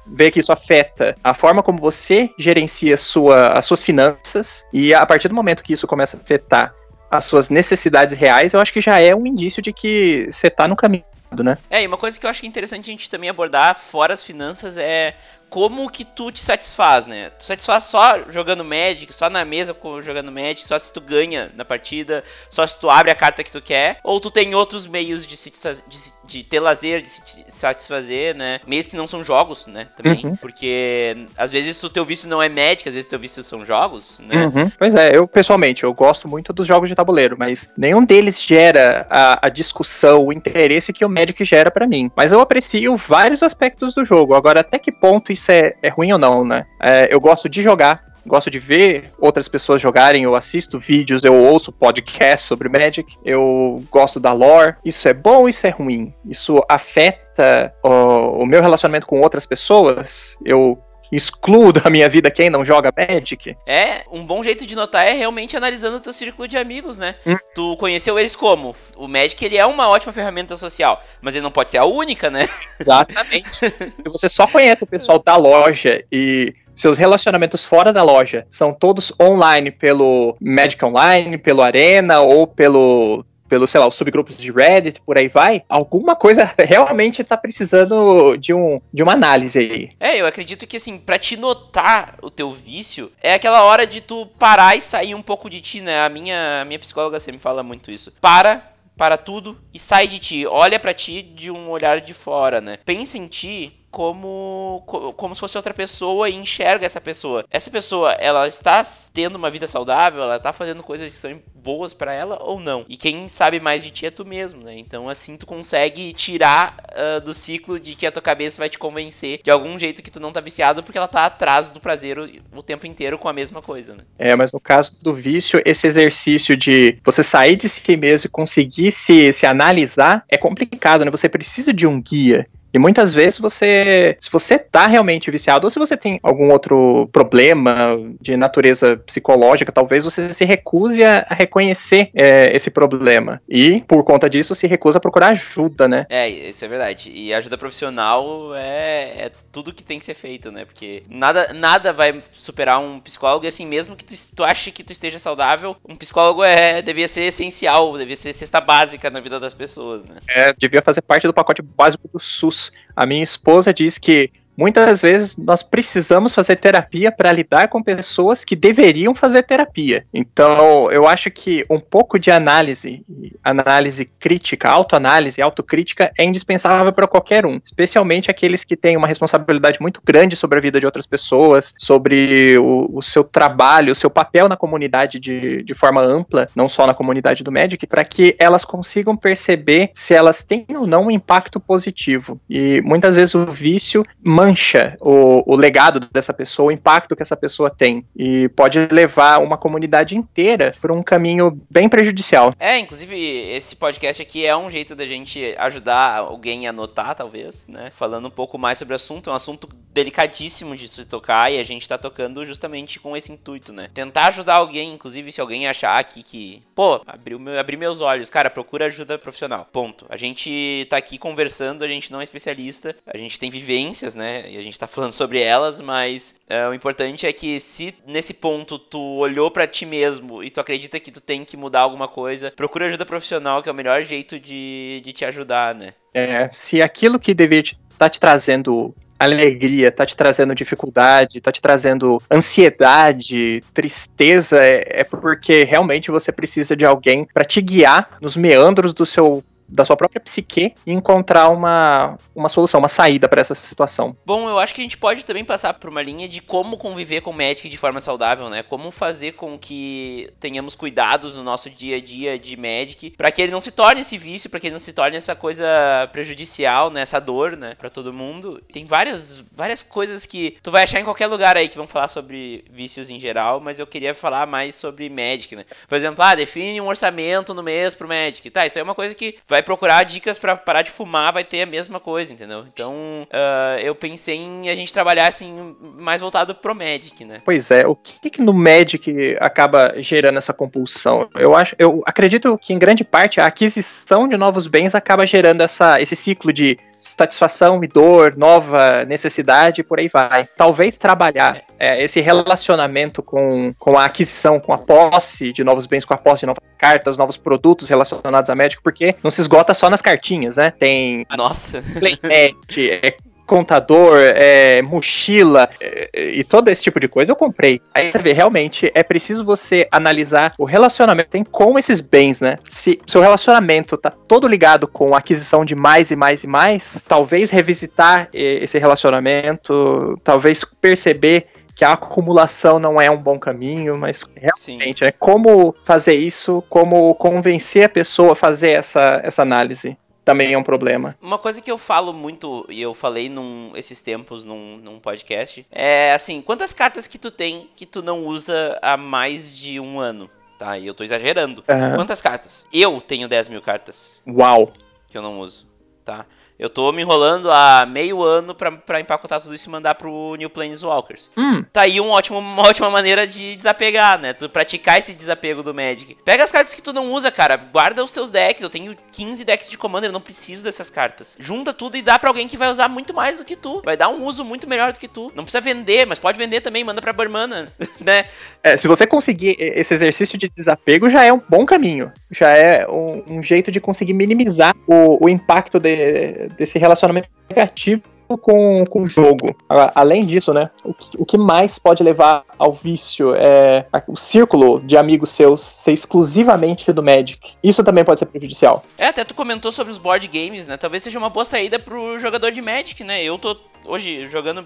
vê 0.06 0.30
que 0.30 0.40
isso 0.40 0.52
afeta 0.52 1.14
a 1.22 1.34
forma 1.34 1.62
como 1.62 1.78
você 1.78 2.30
gerencia 2.38 2.96
sua, 2.96 3.48
as 3.48 3.66
suas 3.66 3.82
finanças, 3.82 4.66
e 4.72 4.94
a 4.94 5.04
partir 5.04 5.28
do 5.28 5.34
momento 5.34 5.62
que 5.62 5.72
isso 5.72 5.86
começa 5.86 6.16
a 6.16 6.20
afetar 6.20 6.74
as 7.10 7.24
suas 7.24 7.50
necessidades 7.50 8.16
reais, 8.16 8.52
eu 8.52 8.60
acho 8.60 8.72
que 8.72 8.80
já 8.80 9.00
é 9.00 9.14
um 9.14 9.26
indício 9.26 9.62
de 9.62 9.72
que 9.72 10.26
você 10.30 10.48
está 10.48 10.66
no 10.66 10.76
caminho 10.76 11.04
né? 11.42 11.58
É, 11.70 11.82
e 11.82 11.86
uma 11.86 11.96
coisa 11.96 12.18
que 12.18 12.26
eu 12.26 12.30
acho 12.30 12.40
que 12.40 12.46
é 12.46 12.48
interessante 12.48 12.90
a 12.90 12.92
gente 12.92 13.10
também 13.10 13.28
abordar, 13.28 13.74
fora 13.74 14.14
as 14.14 14.22
finanças, 14.22 14.76
é 14.76 15.16
como 15.48 15.90
que 15.90 16.04
tu 16.04 16.30
te 16.30 16.42
satisfaz, 16.42 17.06
né? 17.06 17.30
Tu 17.30 17.44
satisfaz 17.44 17.84
só 17.84 18.30
jogando 18.30 18.64
Magic, 18.64 19.12
só 19.12 19.30
na 19.30 19.44
mesa 19.44 19.74
jogando 20.02 20.30
Magic, 20.30 20.66
só 20.66 20.78
se 20.78 20.92
tu 20.92 21.00
ganha 21.00 21.50
na 21.56 21.64
partida, 21.64 22.22
só 22.50 22.66
se 22.66 22.78
tu 22.78 22.90
abre 22.90 23.10
a 23.10 23.14
carta 23.14 23.42
que 23.42 23.50
tu 23.50 23.62
quer, 23.62 23.98
ou 24.04 24.20
tu 24.20 24.30
tem 24.30 24.54
outros 24.54 24.86
meios 24.86 25.26
de, 25.26 25.36
se, 25.36 25.50
de, 25.50 26.12
de 26.24 26.44
ter 26.44 26.60
lazer, 26.60 27.00
de 27.00 27.08
se 27.08 27.22
satisfazer, 27.48 28.34
né? 28.34 28.60
Meios 28.66 28.86
que 28.86 28.96
não 28.96 29.06
são 29.06 29.24
jogos, 29.24 29.66
né? 29.66 29.88
Também, 29.96 30.26
uhum. 30.26 30.36
porque 30.36 31.26
às 31.36 31.52
vezes 31.52 31.82
o 31.82 31.88
teu 31.88 32.04
vício 32.04 32.28
não 32.28 32.42
é 32.42 32.48
Magic, 32.48 32.86
às 32.88 32.94
vezes 32.94 33.06
o 33.06 33.10
teu 33.10 33.18
vício 33.18 33.42
são 33.42 33.64
jogos, 33.64 34.18
né? 34.18 34.46
Uhum. 34.46 34.70
Pois 34.78 34.94
é, 34.94 35.16
eu 35.16 35.26
pessoalmente, 35.26 35.84
eu 35.84 35.94
gosto 35.94 36.28
muito 36.28 36.52
dos 36.52 36.66
jogos 36.66 36.88
de 36.88 36.94
tabuleiro, 36.94 37.36
mas 37.38 37.70
nenhum 37.76 38.04
deles 38.04 38.42
gera 38.42 39.06
a, 39.08 39.46
a 39.46 39.48
discussão, 39.48 40.26
o 40.26 40.32
interesse 40.32 40.92
que 40.92 41.04
o 41.04 41.08
Magic 41.08 41.42
gera 41.44 41.70
para 41.70 41.86
mim. 41.86 42.10
Mas 42.14 42.32
eu 42.32 42.40
aprecio 42.40 42.96
vários 42.96 43.42
aspectos 43.42 43.94
do 43.94 44.04
jogo. 44.04 44.34
Agora, 44.34 44.60
até 44.60 44.78
que 44.78 44.92
ponto 44.92 45.32
isso 45.32 45.45
é, 45.52 45.76
é 45.82 45.88
ruim 45.88 46.12
ou 46.12 46.18
não, 46.18 46.44
né? 46.44 46.66
É, 46.82 47.08
eu 47.10 47.20
gosto 47.20 47.48
de 47.48 47.62
jogar, 47.62 48.04
gosto 48.26 48.50
de 48.50 48.58
ver 48.58 49.10
outras 49.18 49.48
pessoas 49.48 49.80
jogarem, 49.80 50.24
eu 50.24 50.34
assisto 50.34 50.78
vídeos, 50.78 51.22
eu 51.22 51.34
ouço 51.34 51.72
podcasts 51.72 52.46
sobre 52.46 52.68
Magic, 52.68 53.16
eu 53.24 53.82
gosto 53.90 54.18
da 54.18 54.32
lore. 54.32 54.74
Isso 54.84 55.08
é 55.08 55.14
bom, 55.14 55.48
isso 55.48 55.66
é 55.66 55.70
ruim. 55.70 56.12
Isso 56.28 56.56
afeta 56.68 57.72
o, 57.82 58.42
o 58.42 58.46
meu 58.46 58.60
relacionamento 58.60 59.06
com 59.06 59.20
outras 59.20 59.46
pessoas. 59.46 60.36
Eu 60.44 60.78
excluo 61.10 61.72
da 61.72 61.88
minha 61.90 62.08
vida 62.08 62.30
quem 62.30 62.50
não 62.50 62.64
joga 62.64 62.92
Magic. 62.96 63.56
É, 63.66 64.02
um 64.10 64.24
bom 64.24 64.42
jeito 64.42 64.66
de 64.66 64.74
notar 64.74 65.06
é 65.06 65.12
realmente 65.12 65.56
analisando 65.56 65.96
o 65.96 66.00
teu 66.00 66.12
círculo 66.12 66.48
de 66.48 66.56
amigos, 66.56 66.98
né? 66.98 67.16
Hum. 67.26 67.36
Tu 67.54 67.76
conheceu 67.76 68.18
eles 68.18 68.36
como? 68.36 68.74
O 68.96 69.06
Magic, 69.06 69.42
ele 69.44 69.56
é 69.56 69.66
uma 69.66 69.88
ótima 69.88 70.12
ferramenta 70.12 70.56
social, 70.56 71.02
mas 71.20 71.34
ele 71.34 71.42
não 71.42 71.50
pode 71.50 71.70
ser 71.70 71.78
a 71.78 71.84
única, 71.84 72.30
né? 72.30 72.48
Exatamente. 72.80 73.50
Se 73.56 74.08
você 74.08 74.28
só 74.28 74.46
conhece 74.46 74.84
o 74.84 74.86
pessoal 74.86 75.18
da 75.18 75.36
loja 75.36 76.04
e 76.10 76.54
seus 76.74 76.98
relacionamentos 76.98 77.64
fora 77.64 77.90
da 77.90 78.02
loja 78.02 78.46
são 78.50 78.72
todos 78.72 79.10
online 79.20 79.70
pelo 79.70 80.36
Magic 80.38 80.84
Online, 80.84 81.38
pelo 81.38 81.62
Arena 81.62 82.20
ou 82.20 82.46
pelo 82.46 83.24
pelo, 83.48 83.66
sei 83.66 83.80
lá, 83.80 83.86
os 83.86 83.94
subgrupos 83.94 84.36
de 84.36 84.50
Reddit, 84.50 85.00
por 85.00 85.18
aí 85.18 85.28
vai, 85.28 85.62
alguma 85.68 86.14
coisa 86.14 86.50
realmente 86.58 87.24
tá 87.24 87.36
precisando 87.36 88.36
de, 88.36 88.52
um, 88.52 88.80
de 88.92 89.02
uma 89.02 89.12
análise 89.12 89.58
aí. 89.58 89.90
É, 89.98 90.20
eu 90.20 90.26
acredito 90.26 90.66
que, 90.66 90.76
assim, 90.76 90.98
pra 90.98 91.18
te 91.18 91.36
notar 91.36 92.16
o 92.22 92.30
teu 92.30 92.50
vício, 92.50 93.10
é 93.22 93.34
aquela 93.34 93.64
hora 93.64 93.86
de 93.86 94.00
tu 94.00 94.26
parar 94.38 94.76
e 94.76 94.80
sair 94.80 95.14
um 95.14 95.22
pouco 95.22 95.48
de 95.48 95.60
ti, 95.60 95.80
né? 95.80 96.02
A 96.02 96.08
minha, 96.08 96.62
a 96.62 96.64
minha 96.64 96.78
psicóloga 96.78 97.18
sempre 97.18 97.40
fala 97.40 97.62
muito 97.62 97.90
isso. 97.90 98.12
Para, 98.20 98.72
para 98.96 99.18
tudo 99.18 99.58
e 99.72 99.78
sai 99.78 100.06
de 100.06 100.18
ti. 100.18 100.46
Olha 100.46 100.80
para 100.80 100.94
ti 100.94 101.22
de 101.22 101.50
um 101.50 101.68
olhar 101.68 102.00
de 102.00 102.14
fora, 102.14 102.60
né? 102.60 102.78
Pensa 102.84 103.18
em 103.18 103.26
ti 103.26 103.85
como, 103.96 104.82
como 105.16 105.34
se 105.34 105.40
fosse 105.40 105.56
outra 105.56 105.72
pessoa 105.72 106.28
e 106.28 106.34
enxerga 106.34 106.84
essa 106.84 107.00
pessoa. 107.00 107.46
Essa 107.50 107.70
pessoa, 107.70 108.12
ela 108.12 108.46
está 108.46 108.82
tendo 109.14 109.36
uma 109.36 109.48
vida 109.48 109.66
saudável, 109.66 110.22
ela 110.22 110.36
está 110.36 110.52
fazendo 110.52 110.82
coisas 110.82 111.08
que 111.08 111.16
são 111.16 111.40
boas 111.54 111.94
para 111.94 112.12
ela 112.12 112.38
ou 112.42 112.60
não. 112.60 112.84
E 112.90 112.96
quem 112.98 113.26
sabe 113.26 113.58
mais 113.58 113.82
de 113.82 113.90
ti 113.90 114.04
é 114.04 114.10
tu 114.10 114.22
mesmo, 114.22 114.62
né? 114.62 114.78
Então 114.78 115.08
assim 115.08 115.38
tu 115.38 115.46
consegue 115.46 116.12
tirar 116.12 116.76
uh, 116.92 117.22
do 117.22 117.32
ciclo 117.32 117.80
de 117.80 117.94
que 117.94 118.04
a 118.04 118.12
tua 118.12 118.20
cabeça 118.20 118.58
vai 118.58 118.68
te 118.68 118.78
convencer 118.78 119.40
de 119.42 119.50
algum 119.50 119.78
jeito 119.78 120.02
que 120.02 120.10
tu 120.10 120.20
não 120.20 120.30
tá 120.30 120.42
viciado 120.42 120.82
porque 120.82 120.98
ela 120.98 121.08
tá 121.08 121.24
atrás 121.24 121.70
do 121.70 121.80
prazer 121.80 122.18
o, 122.18 122.28
o 122.54 122.62
tempo 122.62 122.86
inteiro 122.86 123.18
com 123.18 123.30
a 123.30 123.32
mesma 123.32 123.62
coisa, 123.62 123.94
né? 123.94 124.04
É, 124.18 124.36
mas 124.36 124.52
no 124.52 124.60
caso 124.60 124.94
do 125.00 125.14
vício, 125.14 125.62
esse 125.64 125.86
exercício 125.86 126.54
de 126.54 126.98
você 127.02 127.22
sair 127.22 127.56
de 127.56 127.66
si 127.66 127.96
mesmo 127.96 128.26
e 128.26 128.30
conseguir 128.30 128.92
se, 128.92 129.32
se 129.32 129.46
analisar 129.46 130.22
é 130.28 130.36
complicado, 130.36 131.02
né? 131.02 131.10
Você 131.10 131.30
precisa 131.30 131.72
de 131.72 131.86
um 131.86 131.98
guia. 131.98 132.46
E 132.76 132.78
muitas 132.78 133.14
vezes 133.14 133.38
você, 133.38 134.18
se 134.20 134.30
você 134.30 134.58
tá 134.58 134.86
realmente 134.86 135.30
viciado, 135.30 135.66
ou 135.66 135.70
se 135.70 135.78
você 135.78 135.96
tem 135.96 136.20
algum 136.22 136.52
outro 136.52 137.08
problema 137.10 137.98
de 138.20 138.36
natureza 138.36 138.98
psicológica, 138.98 139.72
talvez 139.72 140.04
você 140.04 140.30
se 140.34 140.44
recuse 140.44 141.02
a, 141.02 141.26
reconhecer 141.30 142.10
é, 142.14 142.54
esse 142.54 142.70
problema. 142.70 143.40
E, 143.48 143.80
por 143.88 144.04
conta 144.04 144.28
disso, 144.28 144.54
se 144.54 144.66
recusa 144.66 144.98
a 144.98 145.00
procurar 145.00 145.28
ajuda, 145.28 145.88
né? 145.88 146.04
É, 146.10 146.28
isso 146.28 146.66
é 146.66 146.68
verdade. 146.68 147.10
E 147.14 147.32
ajuda 147.32 147.56
profissional 147.56 148.54
é, 148.54 149.24
é 149.24 149.32
tudo 149.50 149.72
que 149.72 149.82
tem 149.82 149.98
que 149.98 150.04
ser 150.04 150.12
feito, 150.12 150.52
né? 150.52 150.66
Porque 150.66 151.02
nada, 151.08 151.54
nada 151.54 151.94
vai 151.94 152.22
superar 152.32 152.78
um 152.78 153.00
psicólogo, 153.00 153.46
e 153.46 153.48
assim, 153.48 153.64
mesmo 153.64 153.96
que 153.96 154.04
tu, 154.04 154.12
tu 154.36 154.44
ache 154.44 154.70
que 154.70 154.84
tu 154.84 154.92
esteja 154.92 155.18
saudável, 155.18 155.74
um 155.88 155.96
psicólogo 155.96 156.44
é, 156.44 156.82
devia 156.82 157.08
ser 157.08 157.22
essencial, 157.22 157.96
devia 157.96 158.16
ser 158.16 158.34
cesta 158.34 158.60
básica 158.60 159.08
na 159.08 159.20
vida 159.20 159.40
das 159.40 159.54
pessoas, 159.54 160.04
né? 160.04 160.16
É, 160.28 160.52
devia 160.52 160.82
fazer 160.82 161.00
parte 161.00 161.26
do 161.26 161.32
pacote 161.32 161.62
básico 161.62 162.06
do 162.12 162.20
SUS. 162.20 162.65
A 162.94 163.06
minha 163.06 163.22
esposa 163.22 163.72
diz 163.72 163.98
que 163.98 164.30
Muitas 164.56 165.02
vezes 165.02 165.36
nós 165.36 165.62
precisamos 165.62 166.34
fazer 166.34 166.56
terapia 166.56 167.12
para 167.12 167.32
lidar 167.32 167.68
com 167.68 167.82
pessoas 167.82 168.44
que 168.44 168.56
deveriam 168.56 169.14
fazer 169.14 169.42
terapia. 169.42 170.04
Então, 170.14 170.90
eu 170.90 171.06
acho 171.06 171.30
que 171.30 171.64
um 171.68 171.78
pouco 171.78 172.18
de 172.18 172.30
análise, 172.30 173.04
análise 173.44 174.06
crítica, 174.18 174.68
autoanálise, 174.68 175.42
autocrítica 175.42 176.10
é 176.18 176.24
indispensável 176.24 176.92
para 176.92 177.06
qualquer 177.06 177.44
um, 177.44 177.60
especialmente 177.62 178.30
aqueles 178.30 178.64
que 178.64 178.76
têm 178.76 178.96
uma 178.96 179.06
responsabilidade 179.06 179.80
muito 179.80 180.00
grande 180.04 180.36
sobre 180.36 180.58
a 180.58 180.62
vida 180.62 180.80
de 180.80 180.86
outras 180.86 181.06
pessoas, 181.06 181.74
sobre 181.78 182.58
o, 182.58 182.98
o 182.98 183.02
seu 183.02 183.22
trabalho, 183.22 183.92
o 183.92 183.96
seu 183.96 184.08
papel 184.08 184.48
na 184.48 184.56
comunidade 184.56 185.20
de, 185.20 185.62
de 185.62 185.74
forma 185.74 186.00
ampla, 186.00 186.48
não 186.54 186.68
só 186.68 186.86
na 186.86 186.94
comunidade 186.94 187.44
do 187.44 187.52
Magic, 187.52 187.86
para 187.86 188.04
que 188.04 188.34
elas 188.38 188.64
consigam 188.64 189.16
perceber 189.16 189.90
se 189.92 190.14
elas 190.14 190.42
têm 190.42 190.64
ou 190.74 190.86
não 190.86 191.06
um 191.06 191.10
impacto 191.10 191.60
positivo. 191.60 192.40
E 192.48 192.80
muitas 192.82 193.16
vezes 193.16 193.34
o 193.34 193.46
vício 193.46 194.04
mancha 194.46 194.96
o, 195.00 195.54
o 195.54 195.56
legado 195.56 196.00
dessa 196.12 196.32
pessoa, 196.32 196.68
o 196.68 196.72
impacto 196.72 197.16
que 197.16 197.22
essa 197.22 197.36
pessoa 197.36 197.70
tem. 197.70 198.04
E 198.14 198.48
pode 198.50 198.78
levar 198.90 199.40
uma 199.40 199.56
comunidade 199.56 200.16
inteira 200.16 200.74
por 200.80 200.90
um 200.90 201.02
caminho 201.02 201.60
bem 201.70 201.88
prejudicial. 201.88 202.54
É, 202.58 202.78
inclusive, 202.78 203.16
esse 203.50 203.76
podcast 203.76 204.22
aqui 204.22 204.46
é 204.46 204.56
um 204.56 204.70
jeito 204.70 204.94
da 204.94 205.06
gente 205.06 205.54
ajudar 205.58 206.18
alguém 206.18 206.66
a 206.66 206.72
notar, 206.72 207.14
talvez, 207.14 207.66
né? 207.68 207.90
Falando 207.90 208.28
um 208.28 208.30
pouco 208.30 208.58
mais 208.58 208.78
sobre 208.78 208.94
o 208.94 208.96
assunto. 208.96 209.30
É 209.30 209.32
um 209.32 209.36
assunto 209.36 209.68
delicadíssimo 209.92 210.76
de 210.76 210.88
se 210.88 211.06
tocar 211.06 211.50
e 211.50 211.58
a 211.58 211.64
gente 211.64 211.88
tá 211.88 211.96
tocando 211.96 212.44
justamente 212.44 213.00
com 213.00 213.16
esse 213.16 213.32
intuito, 213.32 213.72
né? 213.72 213.88
Tentar 213.94 214.28
ajudar 214.28 214.56
alguém, 214.56 214.92
inclusive, 214.92 215.32
se 215.32 215.40
alguém 215.40 215.66
achar 215.66 215.98
aqui 215.98 216.22
que, 216.22 216.62
pô, 216.74 217.00
abriu 217.06 217.38
meu, 217.38 217.58
abri 217.58 217.78
meus 217.78 218.02
olhos, 218.02 218.28
cara, 218.28 218.50
procura 218.50 218.86
ajuda 218.86 219.18
profissional. 219.18 219.66
Ponto. 219.72 220.04
A 220.10 220.16
gente 220.16 220.86
tá 220.90 220.98
aqui 220.98 221.16
conversando, 221.16 221.82
a 221.82 221.88
gente 221.88 222.12
não 222.12 222.20
é 222.20 222.24
especialista, 222.24 222.94
a 223.06 223.16
gente 223.16 223.38
tem 223.38 223.48
vivências, 223.48 224.14
né? 224.14 224.35
Né? 224.36 224.50
E 224.50 224.58
a 224.58 224.62
gente 224.62 224.78
tá 224.78 224.86
falando 224.86 225.12
sobre 225.12 225.40
elas, 225.40 225.80
mas 225.80 226.34
é, 226.48 226.66
o 226.68 226.74
importante 226.74 227.26
é 227.26 227.32
que 227.32 227.58
se 227.58 227.94
nesse 228.06 228.34
ponto 228.34 228.78
tu 228.78 229.00
olhou 229.00 229.50
para 229.50 229.66
ti 229.66 229.86
mesmo 229.86 230.42
e 230.42 230.50
tu 230.50 230.60
acredita 230.60 231.00
que 231.00 231.10
tu 231.10 231.20
tem 231.20 231.44
que 231.44 231.56
mudar 231.56 231.80
alguma 231.80 232.08
coisa, 232.08 232.52
procura 232.54 232.86
ajuda 232.86 233.06
profissional, 233.06 233.62
que 233.62 233.68
é 233.68 233.72
o 233.72 233.74
melhor 233.74 234.02
jeito 234.02 234.38
de, 234.38 235.00
de 235.04 235.12
te 235.12 235.24
ajudar, 235.24 235.74
né? 235.74 235.94
É, 236.12 236.48
se 236.52 236.80
aquilo 236.82 237.18
que 237.18 237.34
deveria 237.34 237.60
estar 237.60 237.76
tá 237.98 238.08
te 238.08 238.20
trazendo 238.20 238.94
alegria, 239.18 239.90
tá 239.90 240.04
te 240.04 240.14
trazendo 240.14 240.54
dificuldade, 240.54 241.40
tá 241.40 241.50
te 241.50 241.60
trazendo 241.60 242.22
ansiedade, 242.30 243.62
tristeza, 243.72 244.58
é, 244.62 245.00
é 245.00 245.04
porque 245.04 245.64
realmente 245.64 246.10
você 246.10 246.30
precisa 246.30 246.76
de 246.76 246.84
alguém 246.84 247.24
para 247.24 247.44
te 247.44 247.60
guiar 247.62 248.18
nos 248.20 248.36
meandros 248.36 248.92
do 248.92 249.06
seu 249.06 249.42
da 249.68 249.84
sua 249.84 249.96
própria 249.96 250.20
psique 250.20 250.74
e 250.86 250.92
encontrar 250.92 251.48
uma, 251.48 252.16
uma 252.34 252.48
solução, 252.48 252.78
uma 252.78 252.88
saída 252.88 253.28
para 253.28 253.40
essa 253.40 253.54
situação. 253.54 254.16
Bom, 254.24 254.48
eu 254.48 254.58
acho 254.58 254.74
que 254.74 254.80
a 254.80 254.84
gente 254.84 254.96
pode 254.96 255.24
também 255.24 255.44
passar 255.44 255.74
por 255.74 255.90
uma 255.90 256.02
linha 256.02 256.28
de 256.28 256.40
como 256.40 256.76
conviver 256.76 257.20
com 257.20 257.30
o 257.30 257.34
Magic 257.34 257.68
de 257.68 257.76
forma 257.76 258.00
saudável, 258.00 258.48
né? 258.48 258.62
Como 258.62 258.90
fazer 258.90 259.32
com 259.32 259.58
que 259.58 260.30
tenhamos 260.40 260.74
cuidados 260.74 261.36
no 261.36 261.42
nosso 261.42 261.68
dia 261.70 261.96
a 261.96 262.00
dia 262.00 262.38
de 262.38 262.56
Magic, 262.56 263.10
para 263.10 263.30
que 263.30 263.42
ele 263.42 263.52
não 263.52 263.60
se 263.60 263.70
torne 263.70 264.00
esse 264.00 264.16
vício, 264.16 264.48
para 264.48 264.60
que 264.60 264.66
ele 264.66 264.74
não 264.74 264.80
se 264.80 264.92
torne 264.92 265.16
essa 265.16 265.34
coisa 265.34 265.66
prejudicial, 266.12 266.90
né? 266.90 267.02
Essa 267.02 267.20
dor, 267.20 267.56
né? 267.56 267.74
Para 267.74 267.90
todo 267.90 268.12
mundo. 268.12 268.62
Tem 268.72 268.84
várias, 268.84 269.44
várias 269.52 269.82
coisas 269.82 270.26
que 270.26 270.56
tu 270.62 270.70
vai 270.70 270.84
achar 270.84 271.00
em 271.00 271.04
qualquer 271.04 271.26
lugar 271.26 271.56
aí 271.56 271.68
que 271.68 271.76
vão 271.76 271.86
falar 271.86 272.08
sobre 272.08 272.64
vícios 272.70 273.10
em 273.10 273.18
geral, 273.20 273.60
mas 273.60 273.78
eu 273.78 273.86
queria 273.86 274.14
falar 274.14 274.46
mais 274.46 274.74
sobre 274.74 275.08
Magic, 275.08 275.54
né? 275.56 275.64
Por 275.88 275.96
exemplo, 275.96 276.22
ah, 276.22 276.34
define 276.34 276.80
um 276.80 276.88
orçamento 276.88 277.54
no 277.54 277.62
mês 277.62 277.94
pro 277.94 278.08
Magic. 278.08 278.48
Tá, 278.50 278.66
isso 278.66 278.78
é 278.78 278.82
uma 278.82 278.94
coisa 278.94 279.14
que 279.14 279.38
vai 279.48 279.55
procurar 279.62 280.04
dicas 280.04 280.38
para 280.38 280.56
parar 280.56 280.82
de 280.82 280.90
fumar, 280.90 281.32
vai 281.32 281.44
ter 281.44 281.62
a 281.62 281.66
mesma 281.66 282.00
coisa, 282.00 282.32
entendeu? 282.32 282.64
Então, 282.66 282.94
uh, 282.94 283.78
eu 283.80 283.94
pensei 283.94 284.36
em 284.36 284.68
a 284.68 284.74
gente 284.74 284.92
trabalhar 284.92 285.28
assim 285.28 285.76
mais 285.98 286.20
voltado 286.20 286.54
pro 286.54 286.74
Magic, 286.74 287.24
né? 287.24 287.40
Pois 287.44 287.70
é, 287.70 287.86
o 287.86 287.94
que, 287.94 288.30
que 288.30 288.42
no 288.42 288.52
Magic 288.52 289.36
acaba 289.40 289.94
gerando 289.98 290.38
essa 290.38 290.52
compulsão? 290.52 291.28
Eu 291.34 291.54
acho, 291.54 291.74
eu 291.78 292.02
acredito 292.06 292.56
que 292.58 292.72
em 292.72 292.78
grande 292.78 293.04
parte 293.04 293.40
a 293.40 293.46
aquisição 293.46 294.28
de 294.28 294.36
novos 294.36 294.66
bens 294.66 294.94
acaba 294.94 295.26
gerando 295.26 295.62
essa, 295.62 296.00
esse 296.00 296.16
ciclo 296.16 296.52
de 296.52 296.78
satisfação 296.98 297.82
e 297.82 297.88
dor, 297.88 298.36
nova 298.36 299.04
necessidade 299.04 299.80
e 299.80 299.84
por 299.84 299.98
aí 299.98 300.08
vai. 300.08 300.48
Talvez 300.56 300.96
trabalhar 300.96 301.62
é, 301.78 302.02
esse 302.02 302.20
relacionamento 302.20 303.22
com, 303.22 303.72
com 303.78 303.98
a 303.98 304.04
aquisição, 304.04 304.58
com 304.58 304.72
a 304.72 304.78
posse 304.78 305.52
de 305.52 305.62
novos 305.62 305.86
bens, 305.86 306.04
com 306.04 306.14
a 306.14 306.18
posse 306.18 306.40
de 306.40 306.46
novas 306.46 306.74
cartas, 306.78 307.16
novos 307.16 307.36
produtos 307.36 307.88
relacionados 307.88 308.50
a 308.50 308.54
médico, 308.54 308.82
porque 308.82 309.14
não 309.22 309.30
se 309.30 309.40
esgota 309.40 309.74
só 309.74 309.90
nas 309.90 310.02
cartinhas, 310.02 310.56
né? 310.56 310.70
Tem. 310.70 311.26
Nossa! 311.36 311.82
Playmat, 311.82 312.78
é 312.78 313.16
contador, 313.46 314.18
é, 314.18 314.82
mochila 314.82 315.68
é, 315.80 316.10
e 316.14 316.44
todo 316.44 316.68
esse 316.68 316.82
tipo 316.82 317.00
de 317.00 317.08
coisa 317.08 317.32
eu 317.32 317.36
comprei. 317.36 317.80
Aí 317.94 318.10
você 318.10 318.18
vê, 318.18 318.32
realmente 318.32 318.90
é 318.94 319.02
preciso 319.02 319.44
você 319.44 319.86
analisar 319.90 320.54
o 320.58 320.64
relacionamento 320.64 321.30
tem 321.30 321.44
com 321.44 321.78
esses 321.78 322.00
bens, 322.00 322.40
né? 322.40 322.58
Se 322.64 322.98
seu 323.06 323.20
relacionamento 323.20 323.96
tá 323.96 324.10
todo 324.10 324.46
ligado 324.46 324.86
com 324.88 325.14
a 325.14 325.18
aquisição 325.18 325.64
de 325.64 325.74
mais 325.74 326.10
e 326.10 326.16
mais 326.16 326.44
e 326.44 326.46
mais, 326.46 327.02
talvez 327.06 327.50
revisitar 327.50 328.28
esse 328.32 328.78
relacionamento, 328.78 330.18
talvez 330.22 330.64
perceber 330.80 331.46
que 331.76 331.84
a 331.84 331.92
acumulação 331.92 332.78
não 332.78 332.98
é 332.98 333.10
um 333.10 333.18
bom 333.18 333.38
caminho, 333.38 333.98
mas 333.98 334.24
realmente 334.34 335.04
é 335.04 335.08
né, 335.08 335.12
como 335.18 335.74
fazer 335.84 336.14
isso, 336.14 336.64
como 336.70 337.14
convencer 337.14 337.84
a 337.84 337.88
pessoa 337.88 338.32
a 338.32 338.36
fazer 338.36 338.70
essa, 338.70 339.20
essa 339.22 339.42
análise 339.42 339.96
também 340.26 340.52
é 340.52 340.58
um 340.58 340.62
problema. 340.64 341.16
Uma 341.22 341.38
coisa 341.38 341.62
que 341.62 341.70
eu 341.70 341.78
falo 341.78 342.12
muito, 342.12 342.66
e 342.68 342.82
eu 342.82 342.92
falei 342.92 343.28
num, 343.28 343.70
esses 343.76 344.02
tempos 344.02 344.44
num, 344.44 344.76
num 344.78 344.98
podcast, 344.98 345.64
é 345.70 346.12
assim, 346.12 346.42
quantas 346.42 346.72
cartas 346.72 347.06
que 347.06 347.16
tu 347.16 347.30
tem 347.30 347.70
que 347.76 347.86
tu 347.86 348.02
não 348.02 348.24
usa 348.24 348.76
há 348.82 348.96
mais 348.96 349.56
de 349.56 349.78
um 349.78 350.00
ano? 350.00 350.28
Tá, 350.58 350.76
e 350.76 350.86
eu 350.86 350.94
tô 350.94 351.04
exagerando. 351.04 351.62
Uhum. 351.68 351.94
Quantas 351.94 352.20
cartas? 352.20 352.66
Eu 352.72 353.00
tenho 353.00 353.28
10 353.28 353.48
mil 353.48 353.62
cartas. 353.62 354.20
Uau! 354.26 354.72
Que 355.08 355.16
eu 355.16 355.22
não 355.22 355.38
uso, 355.38 355.64
tá? 356.04 356.26
Eu 356.58 356.70
tô 356.70 356.90
me 356.90 357.02
enrolando 357.02 357.50
há 357.50 357.84
meio 357.86 358.22
ano 358.22 358.54
pra, 358.54 358.72
pra 358.72 359.00
empacotar 359.00 359.40
tudo 359.40 359.54
isso 359.54 359.68
e 359.68 359.72
mandar 359.72 359.94
pro 359.94 360.34
New 360.36 360.48
Planeswalkers. 360.48 361.30
Hum. 361.36 361.62
Tá 361.72 361.82
aí 361.82 362.00
um 362.00 362.08
ótimo, 362.08 362.38
uma 362.38 362.62
ótima 362.66 362.88
maneira 362.88 363.26
de 363.26 363.56
desapegar, 363.56 364.18
né? 364.18 364.32
Tu 364.32 364.48
praticar 364.48 364.98
esse 364.98 365.12
desapego 365.12 365.62
do 365.62 365.74
Magic. 365.74 366.16
Pega 366.24 366.44
as 366.44 366.50
cartas 366.50 366.72
que 366.72 366.80
tu 366.80 366.92
não 366.92 367.12
usa, 367.12 367.30
cara. 367.30 367.56
Guarda 367.56 368.02
os 368.02 368.12
teus 368.12 368.30
decks. 368.30 368.62
Eu 368.62 368.70
tenho 368.70 368.96
15 369.12 369.44
decks 369.44 369.70
de 369.70 369.76
Commander, 369.76 370.08
eu 370.08 370.12
não 370.12 370.20
preciso 370.20 370.64
dessas 370.64 370.88
cartas. 370.88 371.36
Junta 371.38 371.74
tudo 371.74 371.96
e 371.96 372.02
dá 372.02 372.18
pra 372.18 372.30
alguém 372.30 372.48
que 372.48 372.56
vai 372.56 372.70
usar 372.70 372.88
muito 372.88 373.12
mais 373.12 373.36
do 373.36 373.44
que 373.44 373.56
tu. 373.56 373.82
Vai 373.84 373.96
dar 373.96 374.08
um 374.08 374.24
uso 374.24 374.44
muito 374.44 374.66
melhor 374.66 374.92
do 374.92 374.98
que 374.98 375.08
tu. 375.08 375.30
Não 375.34 375.44
precisa 375.44 375.60
vender, 375.60 376.06
mas 376.06 376.18
pode 376.18 376.38
vender 376.38 376.62
também. 376.62 376.84
Manda 376.84 377.02
pra 377.02 377.12
Barmana, 377.12 377.70
né? 378.00 378.26
É, 378.62 378.76
se 378.76 378.88
você 378.88 379.06
conseguir 379.06 379.56
esse 379.58 379.92
exercício 379.92 380.38
de 380.38 380.48
desapego, 380.48 381.10
já 381.10 381.22
é 381.22 381.32
um 381.32 381.40
bom 381.48 381.66
caminho. 381.66 382.10
Já 382.30 382.48
é 382.50 382.86
um, 382.88 383.36
um 383.36 383.42
jeito 383.42 383.70
de 383.70 383.80
conseguir 383.80 384.14
minimizar 384.14 384.74
o, 384.86 385.24
o 385.24 385.28
impacto 385.28 385.78
de, 385.78 386.45
desse 386.56 386.78
relacionamento 386.78 387.28
negativo 387.50 388.02
com, 388.28 388.84
com 388.86 389.02
o 389.02 389.08
jogo. 389.08 389.54
Além 389.94 390.24
disso, 390.24 390.52
né, 390.52 390.70
o 390.84 390.92
que, 390.92 391.22
o 391.22 391.24
que 391.24 391.38
mais 391.38 391.78
pode 391.78 392.02
levar 392.02 392.42
ao 392.58 392.72
vício 392.72 393.34
é 393.34 393.86
o 394.08 394.16
círculo 394.16 394.80
de 394.80 394.96
amigos 394.96 395.30
seus 395.30 395.60
ser 395.60 395.92
exclusivamente 395.92 396.92
do 396.92 397.02
Magic. 397.02 397.54
Isso 397.62 397.82
também 397.84 398.04
pode 398.04 398.18
ser 398.18 398.26
prejudicial. 398.26 398.84
É, 398.98 399.06
até 399.06 399.24
tu 399.24 399.34
comentou 399.34 399.72
sobre 399.72 399.92
os 399.92 399.98
board 399.98 400.26
games, 400.28 400.66
né? 400.66 400.76
Talvez 400.76 401.02
seja 401.02 401.18
uma 401.18 401.30
boa 401.30 401.44
saída 401.44 401.78
pro 401.78 402.18
jogador 402.18 402.50
de 402.50 402.62
Magic, 402.62 403.02
né? 403.04 403.22
Eu 403.22 403.38
tô 403.38 403.56
hoje 403.86 404.28
jogando 404.28 404.64